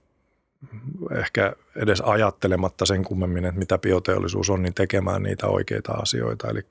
[1.17, 6.49] ehkä edes ajattelematta sen kummemmin, että mitä bioteollisuus on, niin tekemään niitä oikeita asioita.
[6.49, 6.61] Eli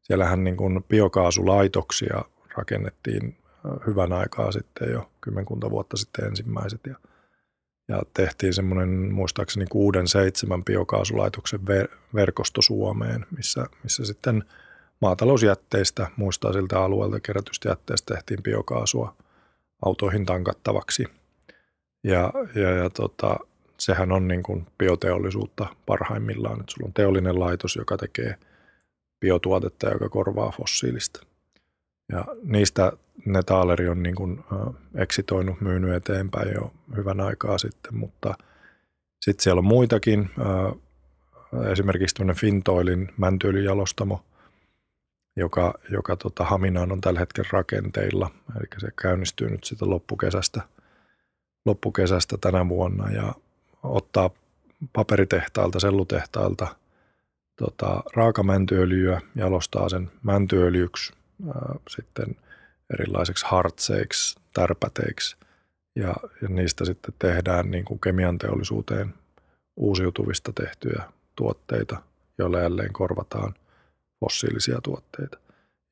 [0.00, 2.22] siellähän niin kuin biokaasulaitoksia
[2.56, 3.36] rakennettiin
[3.86, 6.96] hyvän aikaa sitten jo, kymmenkunta vuotta sitten ensimmäiset ja,
[7.88, 14.44] ja tehtiin semmoinen muistaakseni kuuden, seitsemän biokaasulaitoksen ver- verkosto Suomeen, missä, missä sitten
[15.00, 19.16] maatalousjätteistä, muistaa siltä alueelta kerätystä jätteestä tehtiin biokaasua
[19.84, 21.06] autoihin tankattavaksi–
[22.04, 23.36] ja, ja, ja tota,
[23.78, 28.34] sehän on niin kuin bioteollisuutta parhaimmillaan, että sulla on teollinen laitos, joka tekee
[29.20, 31.20] biotuotetta, joka korvaa fossiilista.
[32.12, 32.92] Ja niistä
[33.24, 38.34] ne Taaleri on niin kuin, äh, eksitoinut, myynyt eteenpäin jo hyvän aikaa sitten, mutta
[39.20, 44.24] sitten siellä on muitakin, äh, esimerkiksi tuonne Fintoilin mäntyöljyjalostamo,
[45.36, 50.62] joka, joka tota Haminaan on tällä hetkellä rakenteilla, eli se käynnistyy nyt sitä loppukesästä–
[51.66, 53.34] loppukesästä tänä vuonna ja
[53.82, 54.30] ottaa
[54.92, 56.76] paperitehtailta, sellutehtailta
[57.58, 61.12] tota, raakamäntyöljyä, jalostaa sen mäntyöljyksi,
[61.46, 62.36] ää, sitten
[62.94, 65.36] erilaiseksi hartseiksi, tärpäteiksi
[65.96, 69.14] ja, ja niistä sitten tehdään niin kuin kemian teollisuuteen
[69.76, 71.02] uusiutuvista tehtyjä
[71.36, 72.02] tuotteita,
[72.38, 73.54] joilla jälleen korvataan
[74.20, 75.38] fossiilisia tuotteita.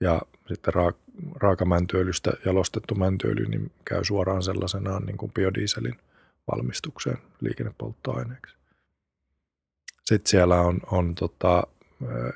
[0.00, 0.99] Ja sitten raaka,
[1.35, 5.99] raakamäntyöljystä jalostettu mäntyöljy niin käy suoraan sellaisenaan niin kuin biodieselin
[6.53, 8.57] valmistukseen liikennepolttoaineeksi.
[10.05, 11.63] Sitten siellä on, on tota,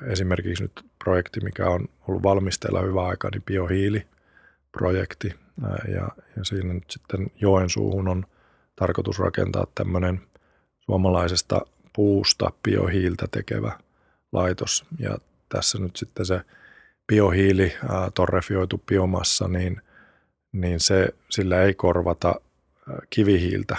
[0.07, 5.33] esimerkiksi nyt projekti, mikä on ollut valmisteilla hyvä aika, niin biohiiliprojekti.
[5.93, 8.25] Ja, ja siinä nyt sitten Joensuuhun on
[8.75, 10.21] tarkoitus rakentaa tämmöinen
[10.79, 11.61] suomalaisesta
[11.95, 13.79] puusta biohiiltä tekevä
[14.31, 14.85] laitos.
[14.99, 15.17] Ja
[15.49, 16.41] tässä nyt sitten se
[17.11, 17.73] biohiili,
[18.13, 19.81] torrefioitu biomassa, niin,
[20.51, 22.35] niin se, sillä ei korvata
[23.09, 23.77] kivihiiltä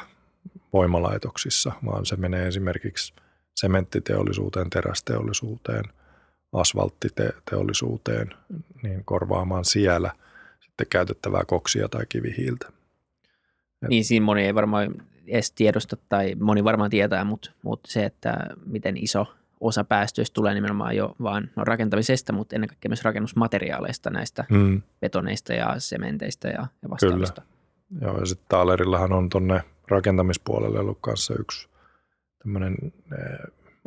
[0.72, 3.14] voimalaitoksissa, vaan se menee esimerkiksi
[3.56, 5.84] sementtiteollisuuteen, terästeollisuuteen,
[6.52, 8.34] asfalttiteollisuuteen,
[8.82, 10.10] niin korvaamaan siellä
[10.60, 12.72] sitten käytettävää koksia tai kivihiiltä.
[13.88, 14.94] Niin siinä moni ei varmaan
[15.26, 19.26] edes tiedosta tai moni varmaan tietää, mutta, mutta se, että miten iso
[19.62, 24.82] osa päästöistä tulee nimenomaan jo vaan no, rakentamisesta, mutta ennen kaikkea myös rakennusmateriaaleista, näistä hmm.
[25.00, 27.42] betoneista ja sementeistä ja, ja vastaavista.
[27.42, 28.06] Kyllä.
[28.06, 31.68] Joo, ja sitten Taalerillahan on tuonne rakentamispuolelle ollut kanssa yksi
[32.42, 32.76] tämmöinen
[33.12, 33.38] eh,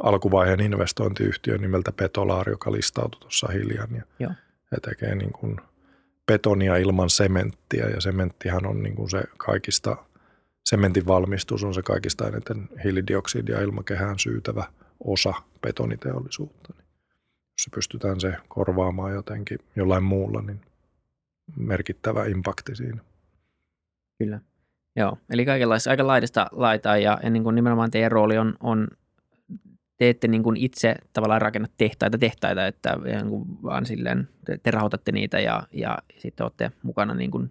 [0.04, 3.96] alkuvaiheen investointiyhtiö nimeltä Petolaar, joka listautui tuossa hiljan.
[3.96, 4.32] Ja Joo.
[4.72, 5.58] He tekee niin kuin
[6.28, 9.98] betonia ilman sementtiä ja sementtihän on niin kuin se kaikista,
[10.66, 14.64] sementin valmistus on se kaikista eniten hiilidioksidia ilmakehään syytävä
[15.00, 16.74] osa betoniteollisuutta.
[16.78, 16.86] Niin
[17.52, 20.62] jos se pystytään se korvaamaan jotenkin jollain muulla, niin
[21.56, 23.02] merkittävä impakti siinä.
[24.18, 24.40] Kyllä.
[24.96, 28.88] Joo, eli kaikenlaista aika laidasta laitaa ja, ja niin kuin nimenomaan teidän rooli on, on
[29.98, 34.58] te ette niin kuin itse tavallaan rakenna tehtaita, tehtaita, että niin kuin vaan silleen te,
[34.64, 37.50] te rahoitatte niitä ja, ja sitten olette mukana niin kuin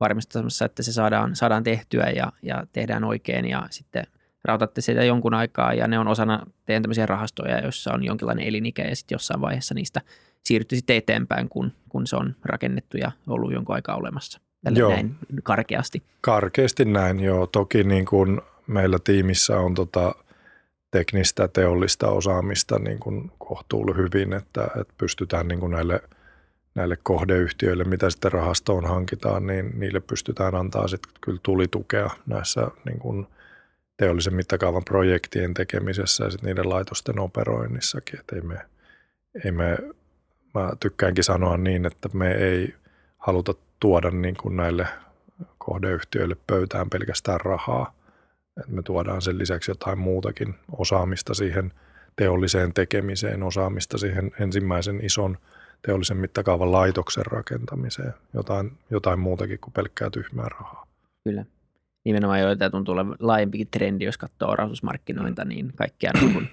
[0.00, 4.04] varmistamassa, että se saadaan, saadaan tehtyä ja, ja tehdään oikein ja sitten
[4.46, 8.82] rautatte sitä jonkun aikaa ja ne on osana teidän tämmöisiä rahastoja, joissa on jonkinlainen elinikä
[8.82, 10.00] ja sitten jossain vaiheessa niistä
[10.44, 14.40] siirrytte sitten eteenpäin, kun, kun se on rakennettu ja ollut jonkun aikaa olemassa.
[14.64, 14.90] Tällä joo.
[14.90, 16.02] näin karkeasti.
[16.20, 17.46] Karkeasti näin, joo.
[17.46, 20.14] Toki niin kuin meillä tiimissä on tota
[20.90, 26.00] teknistä teollista osaamista niin kuin kohtuullisen hyvin, että, että pystytään niin kuin näille,
[26.74, 32.98] näille kohdeyhtiöille, mitä sitten rahastoon hankitaan, niin niille pystytään antaa sitten kyllä tulitukea näissä niin
[32.98, 33.26] kuin
[33.96, 38.20] teollisen mittakaavan projektien tekemisessä ja sitten niiden laitosten operoinnissakin.
[38.20, 38.58] Että ei me,
[39.44, 39.78] ei me,
[40.54, 42.74] mä tykkäänkin sanoa niin, että me ei
[43.18, 44.86] haluta tuoda niin kuin näille
[45.58, 47.94] kohdeyhtiöille pöytään pelkästään rahaa.
[48.60, 51.72] Et me tuodaan sen lisäksi jotain muutakin osaamista siihen
[52.16, 55.38] teolliseen tekemiseen, osaamista siihen ensimmäisen ison
[55.82, 60.86] teollisen mittakaavan laitoksen rakentamiseen, jotain, jotain muutakin kuin pelkkää tyhmää rahaa.
[61.24, 61.44] Kyllä.
[62.06, 66.48] Nimenomaan jo, tämä tuntuu olevan laajempikin trendi, jos katsoo rahoitusmarkkinoita, niin kaikkia niin kuin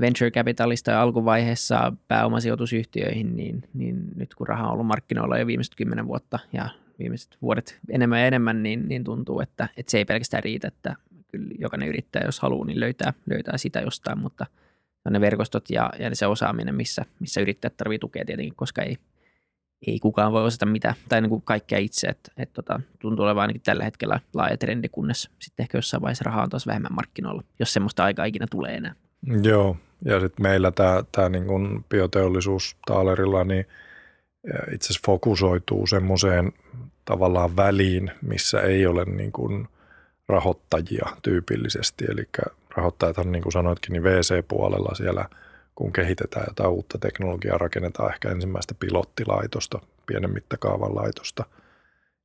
[0.00, 5.74] venture capitalista ja alkuvaiheessa pääomasijoitusyhtiöihin, niin, niin nyt kun raha on ollut markkinoilla jo viimeiset
[5.74, 10.04] kymmenen vuotta ja viimeiset vuodet enemmän ja enemmän, niin, niin tuntuu, että, että se ei
[10.04, 10.96] pelkästään riitä, että
[11.28, 14.46] kyllä jokainen yrittäjä, jos haluaa, niin löytää, löytää sitä jostain, mutta
[15.10, 18.96] ne verkostot ja, ja se osaaminen, missä, missä yrittäjät tarvitsevat tukea tietenkin, koska ei,
[19.86, 23.42] ei kukaan voi osata mitä, tai niin kuin kaikkea itse, että, että tota, tuntuu olevan
[23.42, 27.42] ainakin tällä hetkellä laaja trendi, kunnes sitten ehkä jossain vaiheessa rahaa on taas vähemmän markkinoilla,
[27.58, 28.94] jos semmoista aikaa ikinä tulee enää.
[29.42, 33.66] Joo, ja sitten meillä tämä, tämä niin kuin bioteollisuus Taalerilla, niin
[34.72, 36.52] itse asiassa fokusoituu semmoiseen
[37.04, 39.68] tavallaan väliin, missä ei ole niin kuin
[40.28, 42.04] rahoittajia tyypillisesti.
[42.10, 42.28] Eli
[42.76, 45.28] rahoittajat niin kuin sanoitkin, niin VC-puolella siellä,
[45.76, 51.44] kun kehitetään jotain uutta teknologiaa, rakennetaan ehkä ensimmäistä pilottilaitosta, pienen mittakaavan laitosta.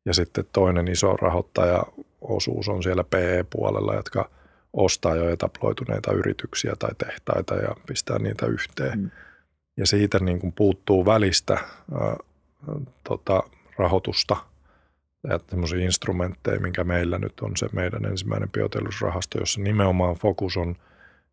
[0.06, 4.30] Ja sitten toinen iso rahoittajaosuus on siellä PE-puolella, jotka–
[4.74, 9.00] ostaa jo etaploituneita yrityksiä tai tehtaita ja pistää niitä yhteen.
[9.00, 9.12] Mm.
[9.78, 12.18] Ja siitä niin kuin puuttuu välistä ää,
[13.04, 13.44] tota,
[13.78, 14.38] rahoitusta
[15.30, 20.76] ja semmoisia instrumentteja, minkä meillä nyt on se meidän ensimmäinen bioteollisuusrahasto, jossa nimenomaan fokus on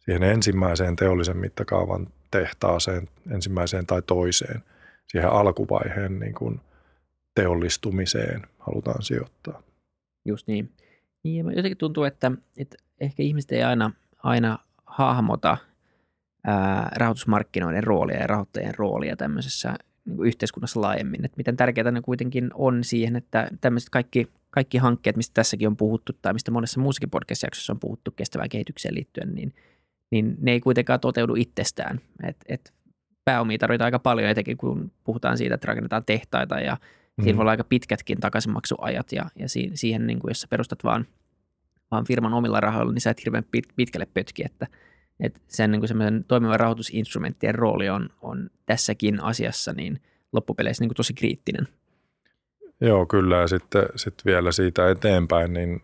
[0.09, 4.63] siihen ensimmäiseen teollisen mittakaavan tehtaaseen, ensimmäiseen tai toiseen,
[5.07, 6.61] siihen alkuvaiheen niin kuin
[7.35, 9.63] teollistumiseen halutaan sijoittaa.
[10.25, 10.73] Just niin.
[11.25, 13.91] Niin, jotenkin tuntuu, että, että ehkä ihmiset ei aina,
[14.23, 15.57] aina hahmota
[16.45, 21.25] ää, rahoitusmarkkinoiden roolia ja rahoittajien roolia tämmöisessä niin yhteiskunnassa laajemmin.
[21.25, 25.77] Että miten tärkeää ne kuitenkin on siihen, että tämmöiset kaikki, kaikki hankkeet, mistä tässäkin on
[25.77, 29.55] puhuttu tai mistä monessa muussakin podcast-jaksossa on puhuttu kestävään kehitykseen liittyen, niin,
[30.11, 32.01] niin ne ei kuitenkaan toteudu itsestään.
[32.23, 32.73] Et, et
[33.25, 36.77] pääomia tarvitaan aika paljon, etenkin kun puhutaan siitä, että rakennetaan tehtaita ja
[37.17, 37.23] mm.
[37.25, 41.07] siinä voi olla aika pitkätkin takaisinmaksuajat ja, ja siihen, niin kuin, jos sä perustat vaan–
[41.91, 44.67] vaan firman omilla rahoilla, niin sä et hirveän pit, pitkälle pötki, että,
[45.21, 50.01] että sen niin semmoisen toimivan rahoitusinstrumenttien rooli on, on tässäkin asiassa niin
[50.33, 51.69] loppupeleissä niin kuin tosi kriittinen.
[52.81, 53.37] Joo, kyllä.
[53.37, 55.81] Ja sitten, sitten vielä siitä eteenpäin, niin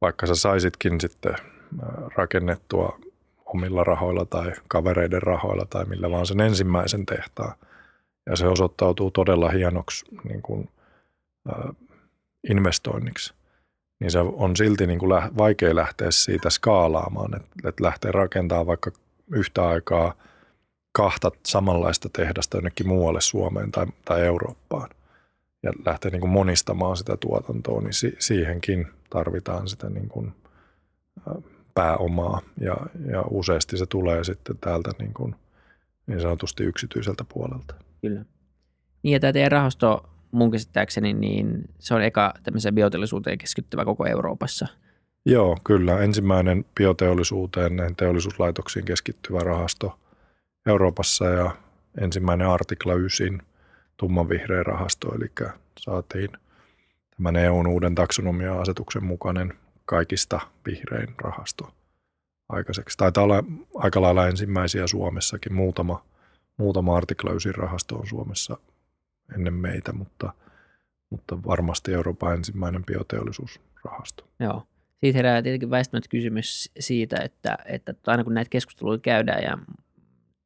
[0.00, 1.34] vaikka sä saisitkin sitten
[2.16, 2.98] rakennettua
[3.54, 7.52] omilla rahoilla tai kavereiden rahoilla tai millä vaan sen ensimmäisen tehtaan,
[8.30, 10.68] ja se osoittautuu todella hienoksi niin kuin,
[11.48, 11.76] äh,
[12.50, 13.34] investoinniksi,
[14.00, 18.66] niin se on silti niin kuin lä- vaikea lähteä siitä skaalaamaan, että, että lähtee rakentamaan
[18.66, 18.90] vaikka
[19.32, 20.14] yhtä aikaa
[20.92, 24.88] kahta samanlaista tehdasta jonnekin muualle Suomeen tai, tai Eurooppaan.
[25.62, 30.32] Ja lähtee niin kuin monistamaan sitä tuotantoa, niin si- siihenkin tarvitaan sitä niin kuin,
[31.28, 32.76] äh, pääomaa ja,
[33.12, 35.34] ja useasti se tulee sitten täältä niin, kuin,
[36.06, 37.74] niin sanotusti yksityiseltä puolelta.
[38.00, 38.24] Kyllä.
[39.02, 44.06] Niin ja tämä teidän rahasto mun käsittääkseni, niin se on eka tämmöiseen bioteollisuuteen keskittyvä koko
[44.06, 44.66] Euroopassa.
[45.26, 46.00] Joo, kyllä.
[46.00, 49.98] Ensimmäinen bioteollisuuteen, näihin teollisuuslaitoksiin keskittyvä rahasto
[50.66, 51.50] Euroopassa ja
[52.00, 53.42] ensimmäinen artikla 9
[53.96, 55.26] tummanvihreä rahasto, eli
[55.78, 56.28] saatiin
[57.16, 59.52] tämän EUn uuden taksonomia-asetuksen mukainen
[59.88, 61.74] kaikista vihrein rahasto
[62.48, 62.98] aikaiseksi.
[62.98, 65.54] Taitaa olla aika lailla ensimmäisiä Suomessakin.
[65.54, 66.04] Muutama,
[66.56, 68.58] muutama artikla 9 rahasto on Suomessa
[69.34, 70.32] ennen meitä, mutta,
[71.10, 74.28] mutta varmasti Euroopan ensimmäinen bioteollisuusrahasto.
[74.40, 74.66] Joo.
[75.00, 79.58] Siitä herää tietenkin väistämättä kysymys siitä, että, että aina kun näitä keskusteluja käydään ja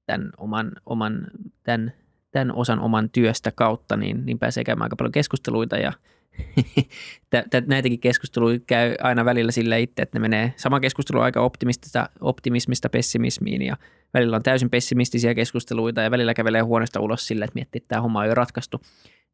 [0.07, 1.27] tämän, oman, oman,
[1.63, 1.93] tämän,
[2.31, 5.93] tämän osan oman työstä kautta, niin, niin pääsee käymään aika paljon keskusteluita ja
[7.67, 12.89] näitäkin keskusteluja käy aina välillä sillä itse, että ne menee sama keskustelu aika optimistista, optimismista
[12.89, 13.77] pessimismiin ja
[14.15, 18.03] välillä on täysin pessimistisiä keskusteluita ja välillä kävelee huoneesta ulos sillä, että miettii, että tämä
[18.03, 18.81] homma on jo ratkaistu.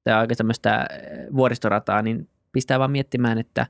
[0.05, 3.67] Tämä on aika tämmöistä eh, vuoristorataa, niin pistää vaan miettimään, että,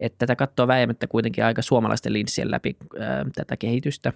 [0.00, 4.12] että tätä katsoo väijämättä kuitenkin aika suomalaisten linssien läpi ää, tätä kehitystä.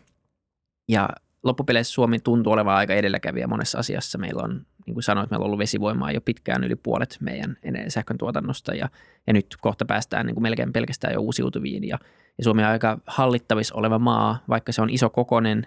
[0.89, 1.09] Ja
[1.43, 4.19] loppupeleissä Suomi tuntuu olevan aika edelläkävijä monessa asiassa.
[4.19, 7.57] Meillä on, niin kuin sanoit, meillä on ollut vesivoimaa jo pitkään yli puolet meidän
[7.89, 8.89] sähkön tuotannosta ja,
[9.27, 11.99] ja nyt kohta päästään niin kuin melkein pelkästään jo uusiutuviin ja,
[12.39, 15.67] ja Suomi on aika hallittavissa oleva maa, vaikka se on iso kokonen,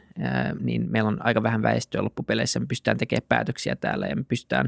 [0.59, 2.59] niin meillä on aika vähän väestöä loppupeleissä.
[2.59, 4.67] Me pystytään tekemään päätöksiä täällä ja me pystytään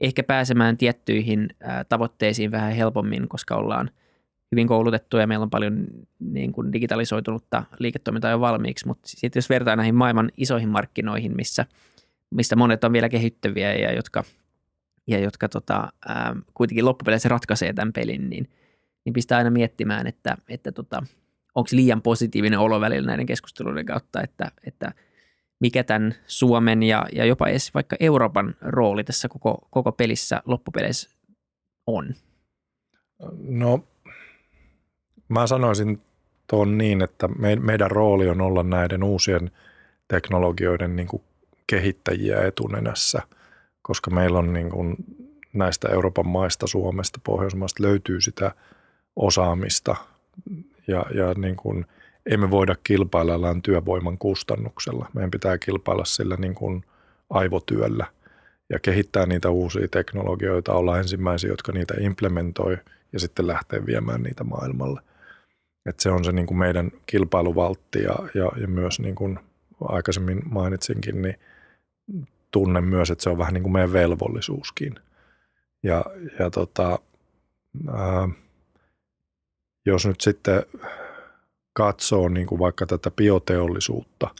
[0.00, 1.48] ehkä pääsemään tiettyihin
[1.88, 3.90] tavoitteisiin vähän helpommin, koska ollaan–
[4.52, 5.86] hyvin koulutettu ja meillä on paljon
[6.18, 11.66] niin kuin digitalisoitunutta liiketoimintaa jo valmiiksi, mutta sitten jos vertaa näihin maailman isoihin markkinoihin, missä,
[12.30, 14.24] mistä monet on vielä kehittyviä ja jotka,
[15.06, 18.48] ja jotka tota, ää, kuitenkin loppupeleissä ratkaisee tämän pelin, niin,
[19.04, 21.02] niin pistää aina miettimään, että, että tota,
[21.54, 24.92] onko liian positiivinen olo välillä näiden keskusteluiden kautta, että, että
[25.60, 31.10] mikä tämän Suomen ja, ja jopa edes vaikka Euroopan rooli tässä koko, koko pelissä loppupeleissä
[31.86, 32.14] on?
[33.42, 33.84] No
[35.30, 36.00] Mä sanoisin
[36.46, 39.50] tuon niin, että me, meidän rooli on olla näiden uusien
[40.08, 41.22] teknologioiden niin kuin
[41.66, 43.22] kehittäjiä etunenässä,
[43.82, 44.96] koska meillä on niin kuin
[45.52, 48.54] näistä Euroopan maista, Suomesta, Pohjoismaista löytyy sitä
[49.16, 49.96] osaamista
[50.86, 51.86] ja, ja niin kuin
[52.26, 55.08] emme voida kilpailla työvoiman kustannuksella.
[55.14, 56.84] Meidän pitää kilpailla sillä niin kuin
[57.30, 58.06] aivotyöllä
[58.70, 62.78] ja kehittää niitä uusia teknologioita, olla ensimmäisiä, jotka niitä implementoi
[63.12, 65.00] ja sitten lähteä viemään niitä maailmalle.
[65.90, 69.38] Et se on se niin kuin meidän kilpailuvaltti ja, ja, ja myös niin kuin
[69.80, 71.34] aikaisemmin mainitsinkin, niin
[72.50, 74.94] tunnen myös, että se on vähän niin kuin meidän velvollisuuskin.
[75.82, 76.04] Ja,
[76.38, 76.98] ja tota,
[77.92, 78.28] ää,
[79.86, 80.62] jos nyt sitten
[81.72, 84.34] katsoo niin kuin vaikka tätä bioteollisuutta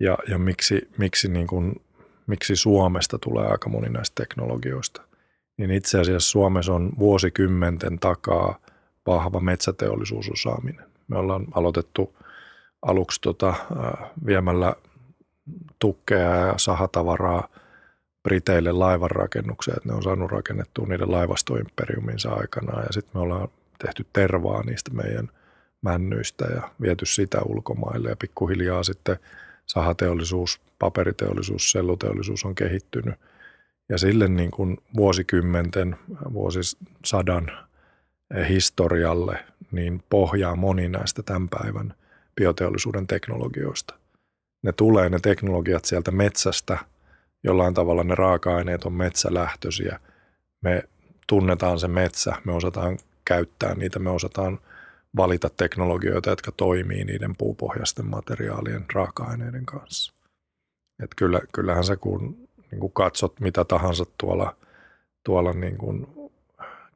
[0.00, 1.82] ja, ja miksi, miksi, niin kuin,
[2.26, 5.02] miksi Suomesta tulee aika moni näistä teknologioista,
[5.56, 8.58] niin itse asiassa Suomessa on vuosikymmenten takaa–
[9.06, 10.84] vahva metsäteollisuusosaaminen.
[11.08, 12.16] Me ollaan aloitettu
[12.82, 13.54] aluksi tota,
[14.26, 14.74] viemällä
[15.78, 17.48] tukkeja ja sahatavaraa
[18.22, 24.06] Briteille laivanrakennukseen, että ne on saanut rakennettua niiden laivastoimperiuminsa aikana ja sitten me ollaan tehty
[24.12, 25.28] tervaa niistä meidän
[25.82, 28.08] männyistä ja viety sitä ulkomaille.
[28.08, 29.16] Ja pikkuhiljaa sitten
[29.66, 33.14] sahateollisuus, paperiteollisuus, selluteollisuus on kehittynyt.
[33.88, 35.96] Ja sille niin kuin vuosikymmenten,
[36.32, 37.50] vuosisadan
[38.48, 41.94] historialle, niin pohjaa moni näistä tämän päivän
[42.36, 43.94] bioteollisuuden teknologioista.
[44.62, 46.78] Ne tulee ne teknologiat sieltä metsästä,
[47.44, 50.00] jollain tavalla ne raaka-aineet on metsälähtöisiä.
[50.62, 50.84] Me
[51.26, 54.58] tunnetaan se metsä, me osataan käyttää niitä, me osataan
[55.16, 60.12] valita teknologioita, jotka toimii niiden puupohjaisten materiaalien raaka-aineiden kanssa.
[61.02, 64.56] Et kyllä, kyllähän se, kun niin kun katsot mitä tahansa tuolla,
[65.24, 66.21] tuolla niin kun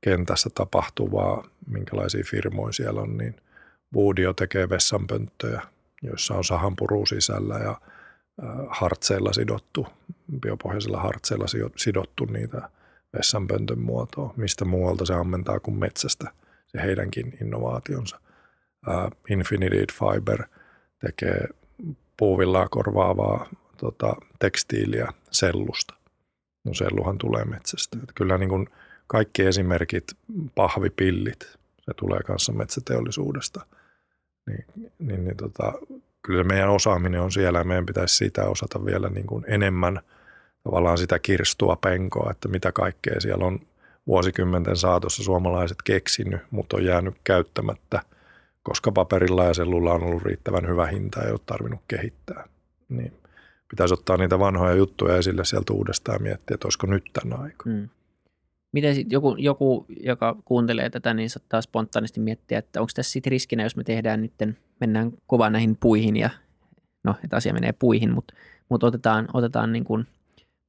[0.01, 3.37] kentässä tapahtuvaa, minkälaisia firmoja siellä on, niin
[3.95, 5.63] Woodio tekee vessanpönttöjä,
[6.03, 7.81] joissa on sahanpuru sisällä ja
[8.69, 9.87] hartseilla sidottu,
[10.41, 12.69] biopohjaisilla hartseilla sidottu niitä
[13.19, 14.35] vessanpöntön muotoa.
[14.37, 16.33] Mistä muualta se ammentaa kuin metsästä
[16.67, 18.21] se heidänkin innovaationsa.
[19.31, 20.45] Infinity Fiber
[21.01, 21.49] tekee
[22.17, 25.95] puuvillaa korvaavaa tota, tekstiiliä sellusta.
[26.65, 27.99] No selluhan tulee metsästä.
[28.03, 28.69] Että kyllä niin kuin
[29.07, 30.05] kaikki esimerkit,
[30.55, 31.41] pahvipillit,
[31.81, 33.67] se tulee kanssa metsäteollisuudesta.
[34.47, 34.65] Niin,
[34.99, 35.73] niin, niin tota,
[36.23, 40.01] kyllä se meidän osaaminen on siellä ja meidän pitäisi sitä osata vielä niin kuin enemmän
[40.65, 43.61] tavallaan sitä kirstua penkoa, että mitä kaikkea siellä on
[44.07, 48.03] vuosikymmenten saatossa suomalaiset keksinyt, mutta on jäänyt käyttämättä,
[48.63, 52.49] koska paperilla ja sellulla on ollut riittävän hyvä hinta ja ei ole tarvinnut kehittää.
[52.89, 53.13] Niin
[53.69, 57.65] pitäisi ottaa niitä vanhoja juttuja esille sieltä uudestaan ja miettiä, että olisiko nyt tämän aika.
[57.65, 57.89] Hmm.
[58.77, 63.31] Miten sitten joku, joku, joka kuuntelee tätä, niin saattaa spontaanisti miettiä, että onko tässä sitten
[63.31, 64.33] riskinä, jos me tehdään nyt,
[64.81, 66.31] mennään kovaa näihin puihin ja
[67.05, 68.35] no, että asia menee puihin, mutta,
[68.69, 70.07] mutta otetaan, otetaan niin kuin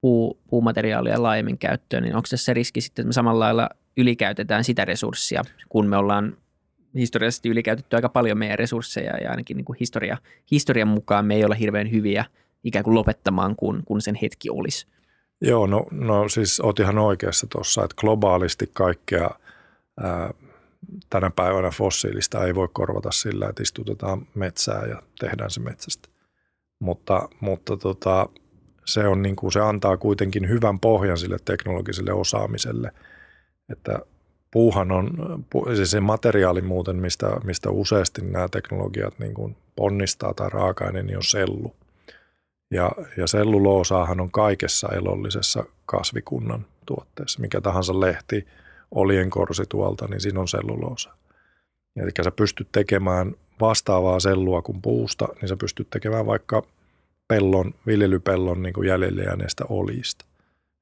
[0.02, 4.64] puu, puumateriaalia laajemmin käyttöön, niin onko tässä se riski sitten, että me samalla lailla ylikäytetään
[4.64, 6.38] sitä resurssia, kun me ollaan
[6.96, 10.18] historiallisesti ylikäytetty aika paljon meidän resursseja ja ainakin niin kuin historia,
[10.52, 12.26] historian mukaan me ei ole hirveän hyviä
[12.64, 14.88] ikään kuin lopettamaan, kun, kun sen hetki olisi.
[15.42, 19.30] Joo, no, no siis oot ihan oikeassa tuossa, että globaalisti kaikkea
[20.00, 20.34] ää,
[21.10, 26.10] tänä päivänä fossiilista ei voi korvata sillä, että istutetaan metsää ja tehdään se metsästä.
[26.80, 28.30] Mutta, mutta tota,
[28.86, 32.92] se, on niin kuin, se antaa kuitenkin hyvän pohjan sille teknologiselle osaamiselle,
[33.70, 34.00] että
[34.52, 35.10] puuhan on,
[35.76, 41.18] siis se materiaali muuten, mistä, mistä useasti nämä teknologiat niin kuin ponnistaa tai raaka-aine, niin
[41.18, 41.76] on sellu.
[42.72, 47.40] Ja, ja selluloosaahan on kaikessa elollisessa kasvikunnan tuotteessa.
[47.40, 48.48] Mikä tahansa lehti,
[48.92, 51.14] olienkorsi tuolta, niin siinä on selluloosa.
[51.96, 56.64] Eli sä pystyt tekemään vastaavaa sellua kuin puusta, niin sä pystyt tekemään vaikka
[57.28, 60.26] pellon, viljelypellon niin kuin jäljelle jääneestä oljista.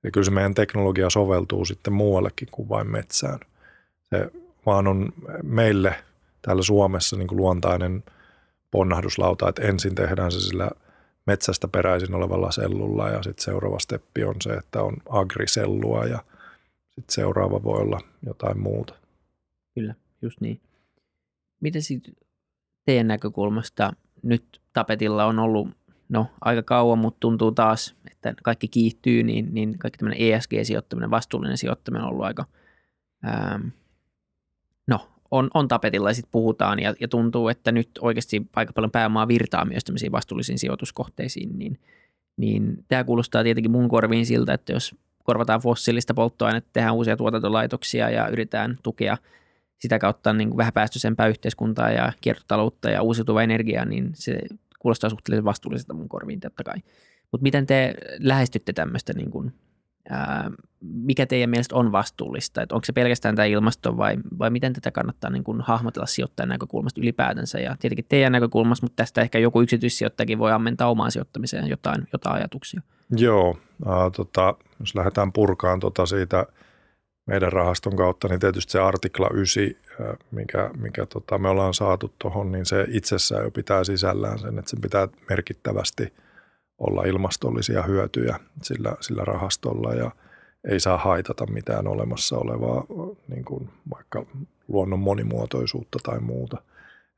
[0.03, 3.39] Ja kyllä se meidän teknologia soveltuu sitten muuallekin kuin vain metsään.
[4.09, 4.31] Se
[4.65, 5.13] vaan on
[5.43, 5.95] meille
[6.41, 8.03] täällä Suomessa niin kuin luontainen
[8.71, 10.69] ponnahduslauta, että ensin tehdään se sillä–
[11.25, 16.19] metsästä peräisin olevalla sellulla ja sitten seuraava steppi on se, että on agrisellua ja
[16.85, 18.93] sitten seuraava voi olla jotain muuta.
[19.75, 20.61] Kyllä, just niin.
[21.61, 22.15] Miten sitten
[22.85, 25.69] teidän näkökulmasta nyt tapetilla on ollut
[26.09, 31.57] no, aika kauan, mutta tuntuu taas, että kaikki kiihtyy, niin, niin kaikki tämmöinen ESG-sijoittaminen, vastuullinen
[31.57, 32.45] sijoittaminen on ollut aika,
[33.27, 33.67] ähm,
[35.37, 39.27] on, on tapetilla ja sitten puhutaan ja, ja tuntuu, että nyt oikeasti aika paljon pääomaa
[39.27, 41.79] virtaa myös tämmöisiin vastuullisiin sijoituskohteisiin, niin,
[42.37, 48.09] niin tämä kuulostaa tietenkin mun korviin siltä, että jos korvataan fossiilista polttoainetta, tehdään uusia tuotantolaitoksia
[48.09, 49.17] ja yritetään tukea
[49.77, 54.39] sitä kautta niin kuin vähän päästöisempää yhteiskuntaa ja kiertotaloutta ja uusiutuvaa energiaa, niin se
[54.79, 56.77] kuulostaa suhteellisen vastuulliselta mun korviin totta kai.
[57.31, 59.31] Mutta miten te lähestytte tämmöistä niin
[60.81, 62.61] mikä teidän mielestä on vastuullista?
[62.61, 66.49] Että onko se pelkästään tämä ilmasto vai, vai miten tätä kannattaa niin kuin hahmotella sijoittajan
[66.49, 67.59] näkökulmasta ylipäätänsä?
[67.59, 72.35] Ja tietenkin teidän näkökulmasta, mutta tästä ehkä joku yksityissijoittajakin voi ammentaa omaan sijoittamiseen jotain, jotain
[72.35, 72.81] ajatuksia.
[73.17, 76.45] Joo, äh, tota, jos lähdetään purkaan tota siitä
[77.27, 82.13] meidän rahaston kautta, niin tietysti se artikla 9, äh, mikä, mikä tota me ollaan saatu
[82.19, 86.13] tuohon, niin se itsessään jo pitää sisällään sen, että sen pitää merkittävästi–
[86.77, 90.11] olla ilmastollisia hyötyjä sillä, sillä rahastolla ja
[90.71, 92.85] ei saa haitata mitään olemassa olevaa
[93.27, 94.25] niin kuin vaikka
[94.67, 96.61] luonnon monimuotoisuutta tai muuta.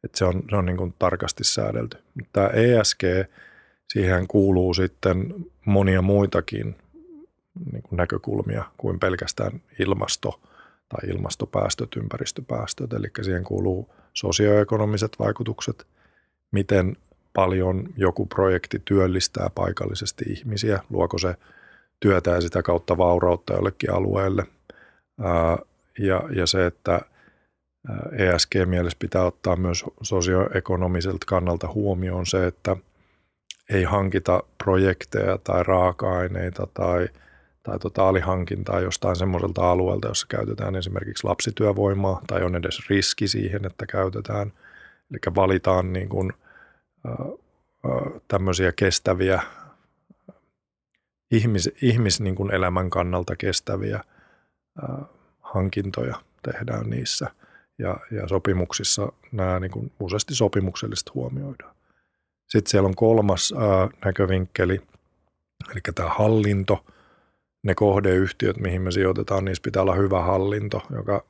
[0.03, 1.97] Et se on, se on niin kuin tarkasti säädelty.
[2.15, 3.03] Mutta tämä ESG,
[3.93, 5.33] siihen kuuluu sitten
[5.65, 6.75] monia muitakin
[7.71, 10.39] niin kuin näkökulmia kuin pelkästään ilmasto
[10.89, 12.93] tai ilmastopäästöt, ympäristöpäästöt.
[12.93, 15.87] Eli siihen kuuluu sosioekonomiset vaikutukset,
[16.51, 16.97] miten
[17.37, 21.35] paljon joku projekti työllistää paikallisesti ihmisiä, luoko se
[21.99, 24.43] työtä ja sitä kautta vaurautta jollekin alueelle.
[25.99, 27.01] Ja, ja se, että
[28.11, 32.77] ESG-mielessä pitää ottaa myös sosioekonomiselta kannalta huomioon se, että
[33.69, 37.07] ei hankita projekteja tai raaka-aineita tai,
[37.63, 43.65] tai tota alihankintaa jostain semmoiselta alueelta, jossa käytetään esimerkiksi lapsityövoimaa tai on edes riski siihen,
[43.65, 44.53] että käytetään.
[45.11, 46.33] Eli valitaan niin kuin–
[48.27, 49.41] tämmöisiä kestäviä,
[51.31, 54.03] ihmis, ihmis niin kuin elämän kannalta kestäviä
[55.39, 57.29] hankintoja tehdään niissä.
[57.79, 61.75] Ja, ja sopimuksissa nämä niin kuin useasti sopimuksellisesti huomioidaan.
[62.49, 64.81] Sitten siellä on kolmas ää, näkövinkkeli,
[65.71, 66.85] eli tämä hallinto.
[67.63, 71.23] Ne kohdeyhtiöt, mihin me sijoitetaan, niissä pitää olla hyvä hallinto, joka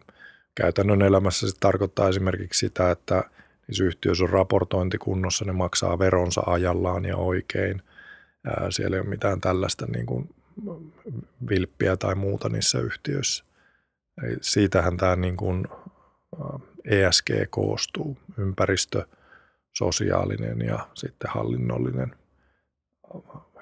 [0.55, 3.23] käytännön elämässä sit tarkoittaa esimerkiksi sitä, että–
[3.67, 7.81] niissä yhtiöissä on raportointi kunnossa, ne maksaa veronsa ajallaan ja oikein.
[8.69, 10.35] Siellä ei ole mitään tällaista niin kuin
[11.49, 13.43] vilppiä tai muuta niissä yhtiöissä.
[14.23, 15.67] Eli siitähän tämä niin kuin
[16.85, 19.07] ESG koostuu, ympäristö,
[19.73, 22.15] sosiaalinen ja sitten hallinnollinen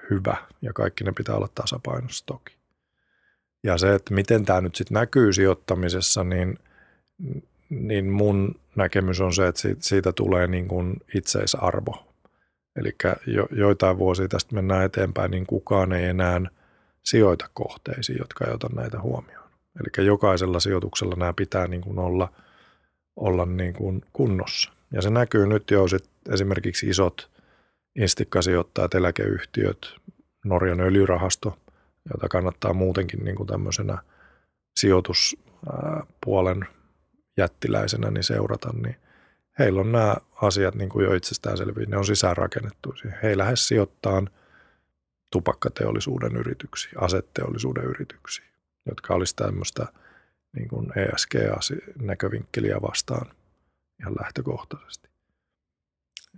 [0.09, 2.55] hyvä ja kaikki ne pitää olla tasapainossa toki.
[3.63, 6.59] Ja se, että miten tämä nyt sitten näkyy sijoittamisessa, niin,
[7.69, 12.07] niin mun näkemys on se, että siitä, tulee niin kuin itseisarvo.
[12.75, 12.95] Eli
[13.27, 16.41] jo, joitain vuosia tästä mennään eteenpäin, niin kukaan ei enää
[17.03, 19.49] sijoita kohteisiin, jotka ei ota näitä huomioon.
[19.79, 22.31] Eli jokaisella sijoituksella nämä pitää niin kuin olla,
[23.15, 24.71] olla niin kuin kunnossa.
[24.91, 27.29] Ja se näkyy nyt jo sit esimerkiksi isot
[27.95, 29.95] instikkasijoittajat, eläkeyhtiöt,
[30.45, 31.57] Norjan öljyrahasto,
[32.13, 33.97] jota kannattaa muutenkin niin kuin tämmöisenä
[34.79, 36.67] sijoituspuolen
[37.37, 38.95] jättiläisenä niin seurata, niin
[39.59, 42.93] heillä on nämä asiat niin kuin jo itsestäänselviä, ne on sisäänrakennettu.
[43.23, 44.23] He lähes sijoittaa
[45.31, 48.45] tupakkateollisuuden yrityksiä, asetteollisuuden yrityksiä,
[48.85, 49.85] jotka olisi tämmöistä
[50.55, 53.31] niin kuin ESG-näkövinkkeliä vastaan
[53.99, 55.09] ihan lähtökohtaisesti.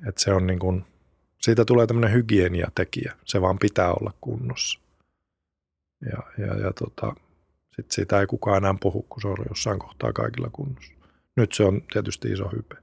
[0.08, 0.86] Et se on niin kuin,
[1.42, 4.80] siitä tulee tämmöinen hygieniatekijä, se vaan pitää olla kunnossa.
[6.12, 7.16] Ja, ja, ja tota,
[7.78, 10.94] sit siitä ei kukaan enää puhu, kun se on jossain kohtaa kaikilla kunnossa.
[11.36, 12.76] Nyt se on tietysti iso hype.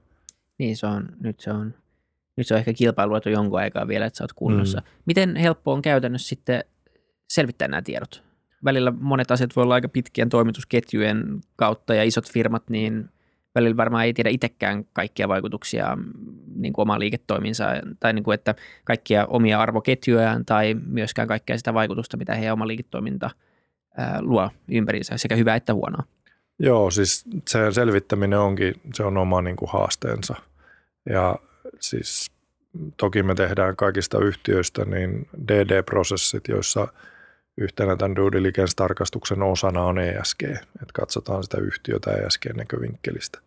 [0.57, 1.73] Niin se on, nyt se on,
[2.37, 4.79] nyt se on ehkä kilpailuetu jonkun aikaa vielä, että sä oot kunnossa.
[4.79, 4.85] Mm.
[5.05, 6.63] Miten helppo on käytännössä sitten
[7.29, 8.23] selvittää nämä tiedot?
[8.65, 13.09] Välillä monet asiat voi olla aika pitkien toimitusketjujen kautta ja isot firmat, niin
[13.55, 15.97] välillä varmaan ei tiedä itsekään kaikkia vaikutuksia
[16.55, 17.65] niin kuin omaan liiketoiminsa
[17.99, 22.67] tai niin kuin, että kaikkia omia arvoketjujaan tai myöskään kaikkea sitä vaikutusta, mitä heidän oma
[22.67, 23.29] liiketoiminta
[24.19, 26.03] luo ympäriinsä, sekä hyvää että huonoa.
[26.59, 30.35] Joo, siis se selvittäminen onkin, se on oma niin kuin haasteensa.
[31.09, 31.35] Ja
[31.79, 32.31] siis
[32.97, 36.87] toki me tehdään kaikista yhtiöistä niin DD-prosessit, joissa
[37.57, 43.39] yhtenä tämän due diligence-tarkastuksen osana on ESG, että katsotaan sitä yhtiötä ESG-näkövinkkelistä.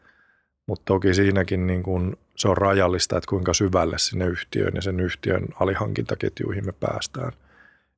[0.66, 5.00] Mutta toki siinäkin niin kun se on rajallista, että kuinka syvälle sinne yhtiöön ja sen
[5.00, 7.32] yhtiön alihankintaketjuihin me päästään.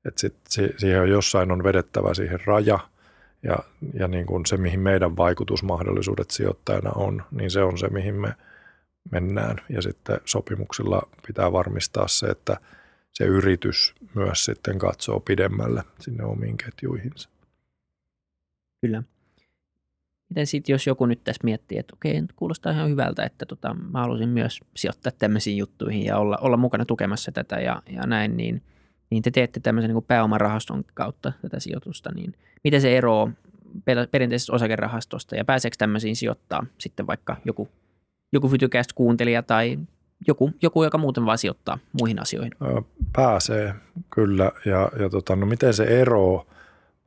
[0.04, 0.34] Että sit,
[0.76, 2.78] siihen on jossain on vedettävä siihen raja
[3.42, 3.58] ja,
[3.94, 8.34] ja niin kun se, mihin meidän vaikutusmahdollisuudet sijoittajana on, niin se on se, mihin me
[9.10, 9.56] mennään.
[9.68, 12.56] Ja sitten sopimuksilla pitää varmistaa se, että
[13.12, 17.28] se yritys myös sitten katsoo pidemmälle sinne omiin ketjuihinsa.
[18.80, 19.02] Kyllä.
[20.28, 23.74] Miten sitten, jos joku nyt tässä miettii, että okei, nyt kuulostaa ihan hyvältä, että tota,
[23.74, 28.36] mä haluaisin myös sijoittaa tämmöisiin juttuihin ja olla, olla mukana tukemassa tätä ja, ja näin,
[28.36, 28.62] niin,
[29.10, 32.34] niin te teette tämmöisen niin pääomarahaston kautta tätä sijoitusta, niin
[32.64, 33.30] miten se eroaa
[34.10, 37.68] perinteisestä osakerahastosta ja pääseekö tämmöisiin sijoittaa sitten vaikka joku,
[38.32, 39.78] joku Fytycast kuuntelija tai
[40.26, 42.52] joku, joku, joka muuten vaan sijoittaa muihin asioihin?
[43.12, 43.74] Pääsee,
[44.14, 44.52] kyllä.
[44.64, 46.44] Ja, ja tota, no miten se eroaa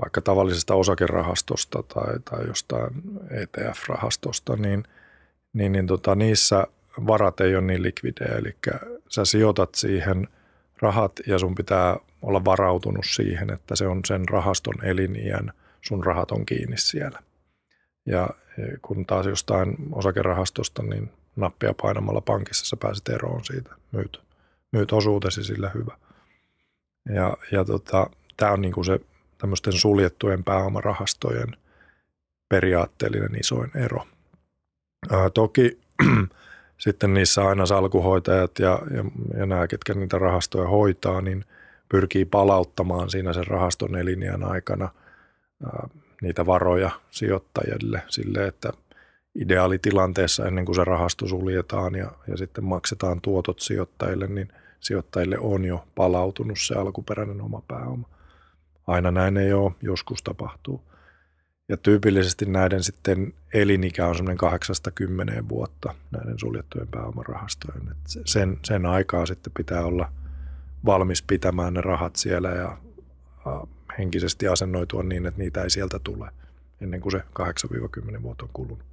[0.02, 2.94] vaikka tavallisesta osakerahastosta tai, tai jostain
[3.30, 4.84] ETF-rahastosta, niin,
[5.54, 6.68] niin, niin tota, niissä
[7.08, 8.56] varat ei ole niin likvidejä, eli
[9.10, 10.28] sä sijoitat siihen
[10.84, 16.32] rahat ja sun pitää olla varautunut siihen, että se on sen rahaston eliniän, sun rahat
[16.32, 17.20] on kiinni siellä.
[18.06, 18.30] Ja
[18.82, 24.24] kun taas jostain osakerahastosta, niin nappia painamalla pankissa sä pääset eroon siitä, myyt,
[24.72, 25.98] myyt osuutesi sillä hyvä.
[27.16, 29.00] Ja, ja tota, tämä on niinku se
[29.38, 31.58] tämmöisten suljettujen pääomarahastojen
[32.50, 34.08] periaatteellinen isoin ero.
[35.12, 35.80] Ää, toki
[36.78, 39.04] sitten niissä aina salkuhoitajat ja, ja,
[39.40, 41.46] ja nämä, ketkä niitä rahastoja hoitaa, niin
[41.90, 44.90] pyrkii palauttamaan siinä sen rahaston elinjään aikana
[45.66, 45.88] ää,
[46.22, 48.74] niitä varoja sijoittajille sille, että
[49.36, 54.48] ideaalitilanteessa ennen kuin se rahasto suljetaan ja, ja sitten maksetaan tuotot sijoittajille, niin
[54.80, 58.10] sijoittajille on jo palautunut se alkuperäinen oma pääoma.
[58.88, 60.82] Aina näin ei ole, joskus tapahtuu.
[61.70, 64.50] Ja tyypillisesti näiden sitten elinikä on semmoinen
[65.42, 67.88] 8-10 vuotta näiden suljettujen pääomarahastojen.
[67.92, 70.12] Et sen, sen aikaa sitten pitää olla
[70.86, 72.78] valmis pitämään ne rahat siellä ja
[73.98, 76.30] henkisesti asennoitua niin, että niitä ei sieltä tule
[76.82, 77.24] ennen kuin se
[78.18, 78.86] 8-10 vuotta on kulunut.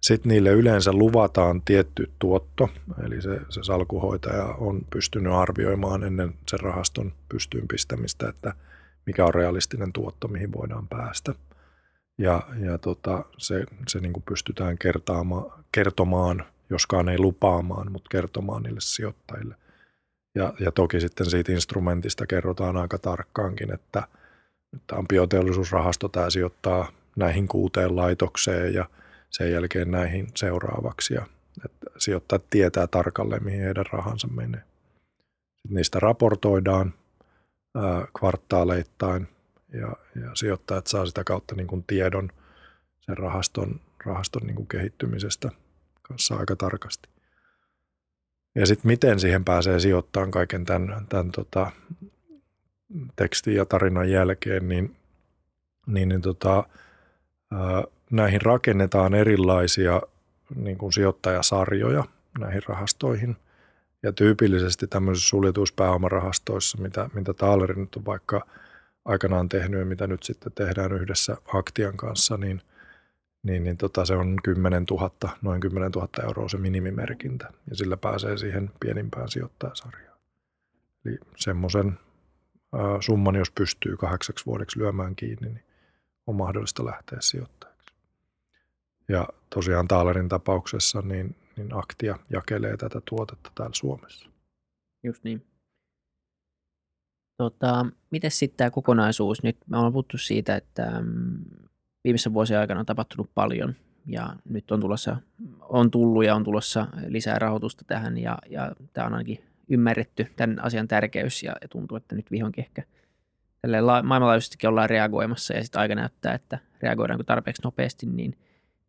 [0.00, 2.68] Sitten niille yleensä luvataan tietty tuotto,
[3.04, 8.54] eli se, se salkuhoitaja on pystynyt arvioimaan ennen sen rahaston pystyyn pistämistä, että
[9.08, 11.34] mikä on realistinen tuotto, mihin voidaan päästä.
[12.18, 14.76] Ja, ja tota, se, se niin kuin pystytään
[15.72, 19.54] kertomaan, joskaan ei lupaamaan, mutta kertomaan niille sijoittajille.
[20.34, 24.02] Ja, ja toki sitten siitä instrumentista kerrotaan aika tarkkaankin, että
[24.86, 28.84] tämä on bioteollisuusrahasto, tämä sijoittaa näihin kuuteen laitokseen ja–
[29.30, 31.26] sen jälkeen näihin seuraavaksi ja
[31.64, 34.62] että sijoittajat tietää tarkalleen, mihin heidän rahansa menee.
[35.56, 36.94] Sitten niistä raportoidaan
[38.18, 39.28] kvartaaleittain
[39.72, 42.30] ja, ja sijoittajat saa sitä kautta niin kuin tiedon
[43.00, 45.50] sen rahaston, rahaston niin kuin kehittymisestä
[46.02, 47.08] kanssa aika tarkasti.
[48.54, 51.70] Ja sitten miten siihen pääsee sijoittamaan kaiken tämän, tämän tota,
[53.16, 54.96] tekstin ja tarinan jälkeen, niin,
[55.86, 56.64] niin, niin tota,
[57.50, 60.02] ää, näihin rakennetaan erilaisia
[60.54, 62.04] niin kuin sijoittajasarjoja
[62.38, 63.36] näihin rahastoihin.
[64.02, 68.46] Ja tyypillisesti tämmöisissä suljetuissa pääomarahastoissa, mitä, mitä Taaleri nyt on vaikka
[69.04, 72.62] aikanaan tehnyt ja mitä nyt sitten tehdään yhdessä Aktian kanssa, niin,
[73.42, 75.10] niin, niin tota, se on 10 000,
[75.42, 80.18] noin 10 000 euroa se minimimerkintä ja sillä pääsee siihen pienimpään sijoittajasarjaan.
[81.04, 81.98] Eli semmoisen
[83.00, 85.64] summan, jos pystyy kahdeksaksi vuodeksi lyömään kiinni, niin
[86.26, 87.94] on mahdollista lähteä sijoittajaksi.
[89.08, 94.28] Ja tosiaan Taalerin tapauksessa niin, niin Aktia jakelee tätä tuotetta täällä Suomessa.
[95.02, 95.46] Just niin.
[97.36, 99.42] Tota, miten sitten tämä kokonaisuus?
[99.42, 101.44] Nyt me ollaan puhuttu siitä, että mm,
[102.04, 103.74] viimeisen vuosien aikana on tapahtunut paljon
[104.06, 105.16] ja nyt on, tulossa,
[105.60, 110.64] on tullut ja on tulossa lisää rahoitusta tähän ja, ja tämä on ainakin ymmärretty tämän
[110.64, 112.82] asian tärkeys ja, ja tuntuu, että nyt vihonkin ehkä
[113.66, 118.38] la- maailmanlaajuisestikin ollaan reagoimassa ja sitten aika näyttää, että reagoidaanko tarpeeksi nopeasti, niin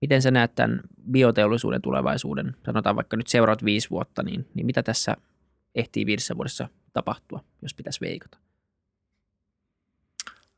[0.01, 0.81] miten sä näet tämän
[1.11, 5.17] bioteollisuuden tulevaisuuden, sanotaan vaikka nyt seuraavat viisi vuotta, niin, niin mitä tässä
[5.75, 8.37] ehtii viidessä vuodessa tapahtua, jos pitäisi veikata?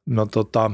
[0.05, 0.71] No tota,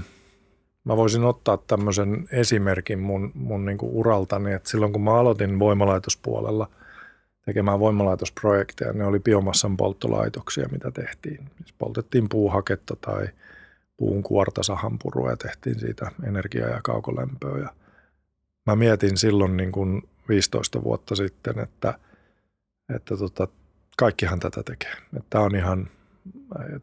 [0.83, 6.69] mä voisin ottaa tämmöisen esimerkin mun, mun niinku uraltani, että silloin kun mä aloitin voimalaitospuolella–
[7.47, 8.93] tekemään voimalaitosprojekteja.
[8.93, 11.49] Ne oli biomassan polttolaitoksia, mitä tehtiin.
[11.57, 13.27] Siis poltettiin puuhaketta tai
[13.97, 17.59] puun kuorta sahanpurua ja tehtiin siitä energiaa ja kaukolämpöä.
[17.59, 17.69] Ja
[18.67, 21.99] mä mietin silloin niin kuin 15 vuotta sitten, että,
[22.95, 23.47] että tota,
[23.97, 24.95] kaikkihan tätä tekee.
[25.29, 25.89] Tämä on ihan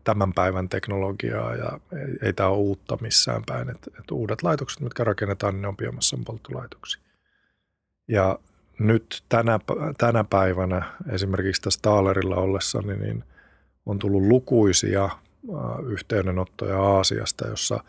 [0.04, 3.70] tämän päivän teknologiaa ja ei, ei tämä ole uutta missään päin.
[3.70, 7.02] Et, et uudet laitokset, mitkä rakennetaan, ne on biomassan polttolaitoksia.
[8.08, 8.38] Ja
[8.78, 9.58] nyt tänä,
[9.98, 10.82] tänä päivänä
[11.12, 13.24] esimerkiksi tässä Taalerilla ollessani, niin, niin
[13.86, 15.08] on tullut lukuisia
[15.86, 17.84] yhteydenottoja Aasiasta, jossa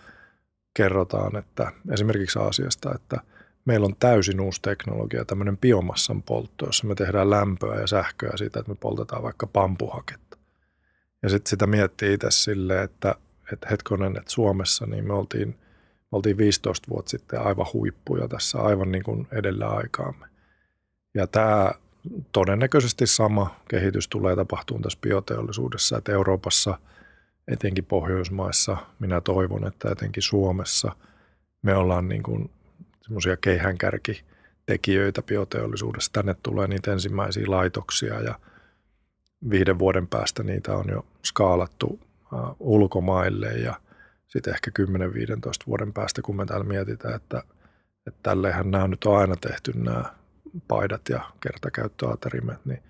[0.73, 3.21] kerrotaan, että esimerkiksi Aasiasta, että
[3.65, 8.59] meillä on täysin uusi teknologia, tämmöinen biomassan poltto, jossa me tehdään lämpöä ja sähköä siitä,
[8.59, 10.37] että me poltetaan vaikka pampuhaketta.
[11.23, 13.15] Ja sitten sitä miettii itse silleen, että,
[13.53, 15.49] että hetkonen, että Suomessa niin me oltiin,
[15.99, 20.25] me oltiin 15 vuotta sitten aivan huippuja tässä, aivan niin kuin edellä aikaamme.
[21.13, 21.71] Ja tämä
[22.31, 26.79] todennäköisesti sama kehitys tulee tapahtumaan tässä bioteollisuudessa, että Euroopassa,
[27.47, 30.91] etenkin Pohjoismaissa, minä toivon, että etenkin Suomessa
[31.61, 32.49] me ollaan niin kuin
[33.05, 36.11] semmoisia keihänkärkitekijöitä bioteollisuudessa.
[36.13, 38.39] Tänne tulee niitä ensimmäisiä laitoksia ja
[39.49, 41.99] viiden vuoden päästä niitä on jo skaalattu
[42.59, 43.79] ulkomaille ja
[44.27, 44.83] sitten ehkä 10-15
[45.67, 47.43] vuoden päästä, kun me täällä mietitään, että,
[48.07, 50.03] että tälleenhän nämä nyt on aina tehty nämä
[50.67, 52.83] paidat ja kertakäyttöaterimet, niin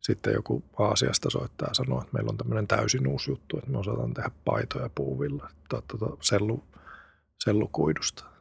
[0.00, 3.78] sitten joku Aasiasta soittaa ja sanoo, että meillä on tämmöinen täysin uusi juttu, että me
[3.78, 6.64] osataan tehdä paitoja puuvilla tuota, sellu,
[7.44, 8.37] sellukuidusta.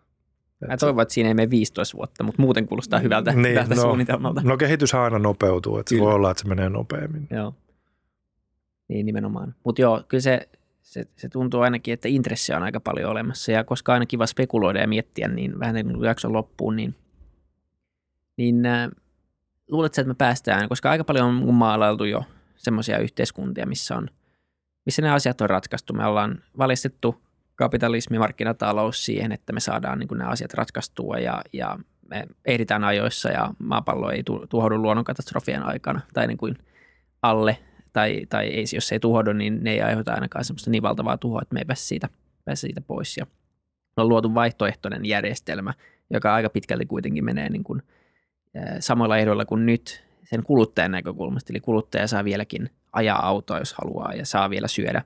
[0.67, 3.81] Mä toivon, että siinä ei mene 15 vuotta, mutta muuten kuulostaa hyvältä, niin, hyvältä no,
[3.81, 4.41] suunnitelmalta.
[4.43, 7.27] No kehitys aina nopeutuu, että se voi olla, että se menee nopeammin.
[7.31, 7.55] Joo.
[8.87, 9.55] Niin nimenomaan.
[9.63, 10.49] Mutta joo, kyllä se,
[10.81, 14.79] se, se, tuntuu ainakin, että intressi on aika paljon olemassa ja koska aina kiva spekuloida
[14.79, 16.95] ja miettiä, niin vähän niin kuin jakson loppuun, niin–
[18.37, 18.89] niin äh,
[19.67, 22.23] luuletko, että me päästään, koska aika paljon on maalailtu jo
[22.55, 24.09] semmoisia yhteiskuntia, missä, on,
[24.85, 25.93] missä ne asiat on ratkaistu.
[25.93, 27.21] Me ollaan valistettu
[27.57, 31.79] kapitalismi, markkinatalous siihen, että me saadaan niin nämä asiat ratkaistua ja, ja
[32.09, 36.57] me ehditään ajoissa ja maapallo ei tuhoudu luonnonkatastrofien aikana tai niin kuin
[37.21, 37.57] alle
[37.93, 41.17] tai, tai ei, jos se ei tuhoudu, niin ne ei aiheuta ainakaan semmoista niin valtavaa
[41.17, 42.09] tuhoa, että me ei pääse siitä,
[42.45, 43.17] pääse siitä pois.
[43.17, 43.27] Ja
[43.97, 45.73] on luotu vaihtoehtoinen järjestelmä,
[46.09, 47.81] joka aika pitkälti kuitenkin menee niin kuin–
[48.79, 51.53] samoilla ehdoilla kuin nyt sen kuluttajan näkökulmasta.
[51.53, 55.01] Eli kuluttaja saa vieläkin ajaa autoa, jos haluaa, ja saa vielä syödä,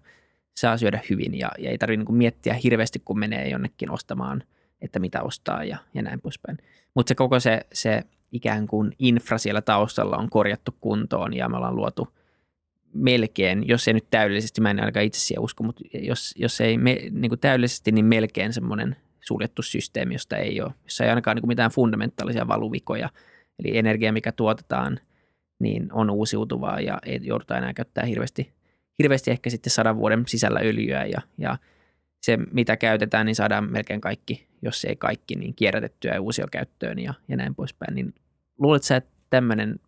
[0.62, 4.43] saa syödä hyvin, ja, ja ei tarvitse niin miettiä hirveästi, kun menee jonnekin ostamaan,
[4.82, 6.57] että mitä ostaa ja, ja näin poispäin.
[6.95, 11.57] Mutta se koko se, se ikään kuin infra siellä taustalla on korjattu kuntoon, ja me
[11.57, 12.07] ollaan luotu
[12.93, 16.78] melkein, jos ei nyt täydellisesti, mä en ainakaan itse siihen usko, mutta jos, jos ei
[16.78, 21.36] me, niin kuin täydellisesti, niin melkein semmoinen suljettu systeemi, josta ei ole, jossa ei ainakaan
[21.36, 23.09] niin kuin mitään fundamentaalisia valuvikoja–
[23.64, 24.99] Eli energia, mikä tuotetaan,
[25.59, 28.53] niin on uusiutuvaa ja ei jouduta enää käyttää hirveästi,
[29.02, 31.58] hirveästi ehkä sitten sadan vuoden sisällä öljyä ja, ja
[32.22, 37.14] se, mitä käytetään, niin saadaan melkein kaikki, jos ei kaikki, niin kierrätettyä ja uusiokäyttöön ja,
[37.28, 37.95] ja näin poispäin.
[37.95, 38.14] Niin
[38.58, 39.80] luuletko sä, että tämmöinen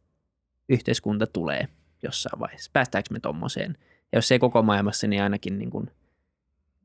[0.70, 1.68] yhteiskunta tulee
[2.03, 2.72] jossain vaiheessa?
[2.74, 3.78] Päästäänkö me tuommoiseen?
[4.11, 5.91] Ja jos ei koko maailmassa, niin ainakin niin kuin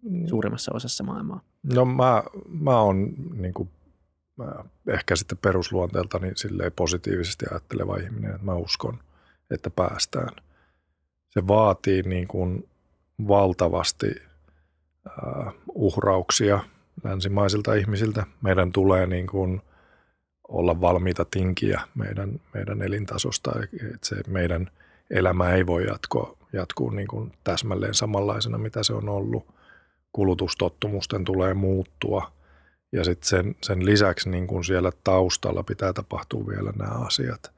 [0.02, 0.26] mm.
[0.26, 1.40] suurimmassa osassa maailmaa.
[1.74, 3.68] No mä, mä oon niin kuin
[4.86, 8.98] ehkä sitten perusluonteelta niin silleen positiivisesti ajatteleva ihminen, että mä uskon,
[9.50, 10.47] että päästään.
[11.38, 12.68] Se vaatii niin kuin
[13.28, 14.06] valtavasti
[15.74, 16.60] uhrauksia
[17.04, 18.26] länsimaisilta ihmisiltä.
[18.42, 19.62] Meidän tulee niin kuin
[20.48, 23.52] olla valmiita tinkiä meidän, meidän elintasosta,
[23.94, 24.70] että se meidän
[25.10, 29.46] elämä ei voi jatkoa, jatkuu niin kuin täsmälleen samanlaisena, mitä se on ollut.
[30.12, 32.32] Kulutustottumusten tulee muuttua
[32.92, 37.57] ja sitten sen, sen lisäksi niin kuin siellä taustalla pitää tapahtua vielä nämä asiat,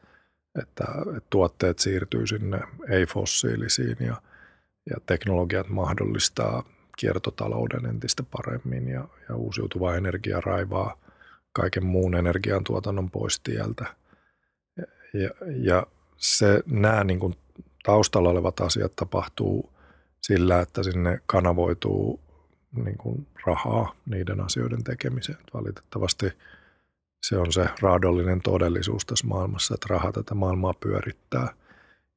[0.59, 0.85] että,
[1.31, 4.23] tuotteet siirtyy sinne ei-fossiilisiin ja,
[4.91, 6.65] ja teknologiat mahdollistaa
[6.99, 10.99] kiertotalouden entistä paremmin ja, ja uusiutuva energia raivaa
[11.53, 13.85] kaiken muun energiantuotannon pois tieltä.
[15.15, 15.87] Ja, ja
[16.17, 17.35] se, nämä niin kuin
[17.83, 19.71] taustalla olevat asiat tapahtuu
[20.23, 22.21] sillä, että sinne kanavoituu
[22.85, 25.39] niin kuin rahaa niiden asioiden tekemiseen.
[25.55, 26.33] Valitettavasti
[27.23, 31.55] se on se raadollinen todellisuus tässä maailmassa, että raha tätä maailmaa pyörittää.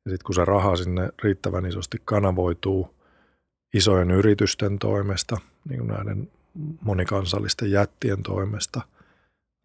[0.05, 2.95] Ja sitten kun se raha sinne riittävän isosti kanavoituu
[3.73, 5.37] isojen yritysten toimesta,
[5.69, 6.31] niin kuin näiden
[6.81, 8.81] monikansallisten jättien toimesta,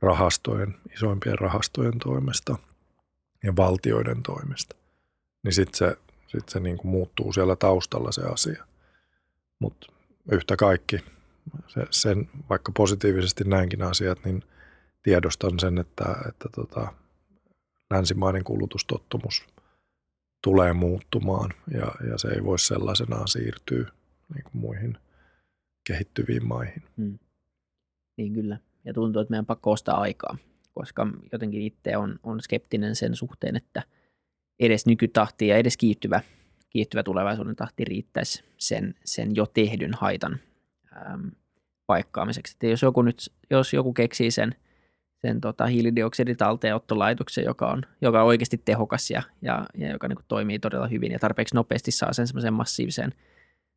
[0.03, 2.59] rahastojen, isoimpien rahastojen toimesta
[3.45, 4.77] ja valtioiden toimesta,
[5.43, 8.65] niin sitten se, sit se niin kuin muuttuu siellä taustalla se asia.
[9.59, 9.87] Mutta
[10.33, 11.05] yhtä kaikki,
[11.67, 14.45] se, sen, vaikka positiivisesti näinkin asiat, niin
[15.09, 16.93] tiedostan sen, että, että tota,
[17.91, 19.47] länsimainen kulutustottumus
[20.43, 23.91] tulee muuttumaan ja, ja se ei voi sellaisenaan siirtyä
[24.35, 24.99] niin kuin muihin
[25.87, 26.83] kehittyviin maihin.
[26.97, 27.19] Hmm.
[28.17, 28.59] Niin kyllä.
[28.85, 30.37] Ja tuntuu, että meidän pakko ostaa aikaa,
[30.75, 33.83] koska jotenkin itse on, on skeptinen sen suhteen, että
[34.61, 36.21] edes nykytahti ja edes kiihtyvä,
[36.71, 40.41] kiihtyvä tulevaisuuden tahti riittäisi sen, sen jo tehdyn haitan
[41.13, 41.31] äm,
[41.87, 42.55] paikkaamiseksi.
[42.55, 44.55] Että jos joku, nyt, jos joku keksii sen,
[45.23, 50.59] sen tota, hiilidioksiditalteenottolaitoksen, joka on, joka on oikeasti tehokas ja, ja, ja joka niin toimii
[50.59, 53.15] todella hyvin ja tarpeeksi nopeasti saa sen semmoisen massiivisen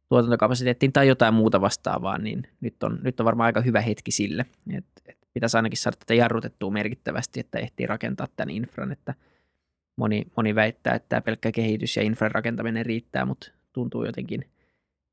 [0.10, 4.46] tuotantokapasiteettiin tai jotain muuta vastaavaa, niin nyt on, nyt on varmaan aika hyvä hetki sille.
[4.78, 9.14] Et, et pitäisi ainakin saada tätä jarrutettua merkittävästi, että ehtii rakentaa tämän infran, että
[9.98, 14.46] moni, moni väittää, että tämä pelkkä kehitys ja infran rakentaminen riittää, mutta tuntuu jotenkin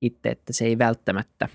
[0.03, 1.49] itse, että se ei välttämättä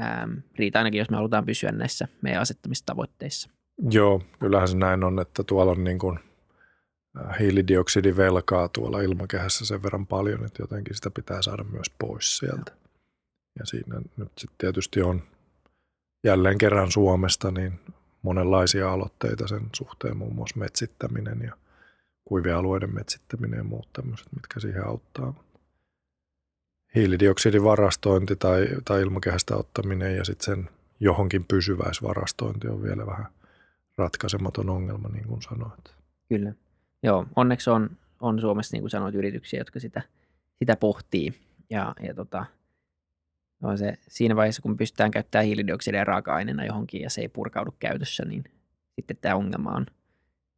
[0.00, 3.50] ähm, riitä ainakin, jos me halutaan pysyä näissä meidän asettamissa tavoitteissa.
[3.90, 6.18] Joo, kyllähän se näin on, että tuolla on niin kuin
[7.40, 12.72] hiilidioksidivelkaa tuolla ilmakehässä sen verran paljon, että jotenkin sitä pitää saada myös pois sieltä.
[13.58, 15.22] Ja siinä nyt sitten tietysti on
[16.24, 17.80] jälleen kerran Suomesta niin
[18.22, 21.56] monenlaisia aloitteita sen suhteen, muun muassa metsittäminen ja
[22.24, 25.44] kuivien alueiden metsittäminen ja muut tämmöiset, mitkä siihen auttaa.
[26.94, 30.70] Hiilidioksidin varastointi tai, tai ilmakehästä ottaminen ja sitten sen
[31.00, 33.26] johonkin pysyväisvarastointi on vielä vähän
[33.98, 35.94] ratkaisematon ongelma, niin kuin sanoit.
[36.28, 36.52] Kyllä.
[37.02, 37.90] Joo, onneksi on,
[38.20, 40.02] on Suomessa, niin kuin sanoit, yrityksiä, jotka sitä,
[40.58, 41.34] sitä pohtii.
[41.70, 42.46] Ja, ja tota,
[43.62, 48.24] on se, siinä vaiheessa, kun pystytään käyttämään hiilidioksidia raaka-aineena johonkin ja se ei purkaudu käytössä,
[48.24, 48.44] niin
[48.94, 49.86] sitten tämä ongelma on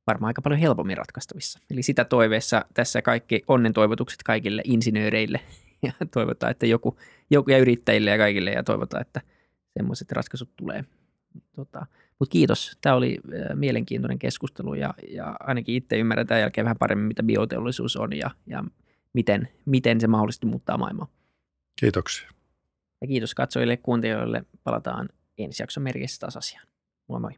[0.06, 1.58] varmaan aika paljon helpommin ratkaistavissa.
[1.70, 5.40] Eli sitä toiveessa tässä kaikki onnen toivotukset kaikille insinööreille
[5.86, 6.96] ja toivotaan, että joku,
[7.30, 9.20] joku ja yrittäjille ja kaikille ja toivotaan, että
[9.78, 10.84] semmoiset ratkaisut tulee.
[11.56, 11.86] Tota,
[12.20, 13.18] Mutta kiitos, tämä oli
[13.54, 18.30] mielenkiintoinen keskustelu ja, ja ainakin itse ymmärrän tämän jälkeen vähän paremmin, mitä bioteollisuus on ja,
[18.46, 18.64] ja
[19.12, 21.06] miten, miten se mahdollisesti muuttaa maailmaa.
[21.80, 22.28] Kiitoksia.
[23.00, 24.44] Ja kiitos katsojille ja kuuntelijoille.
[24.64, 25.08] Palataan
[25.38, 26.66] ensi jakson merkissä taas asiaan.
[27.08, 27.32] Moi moi.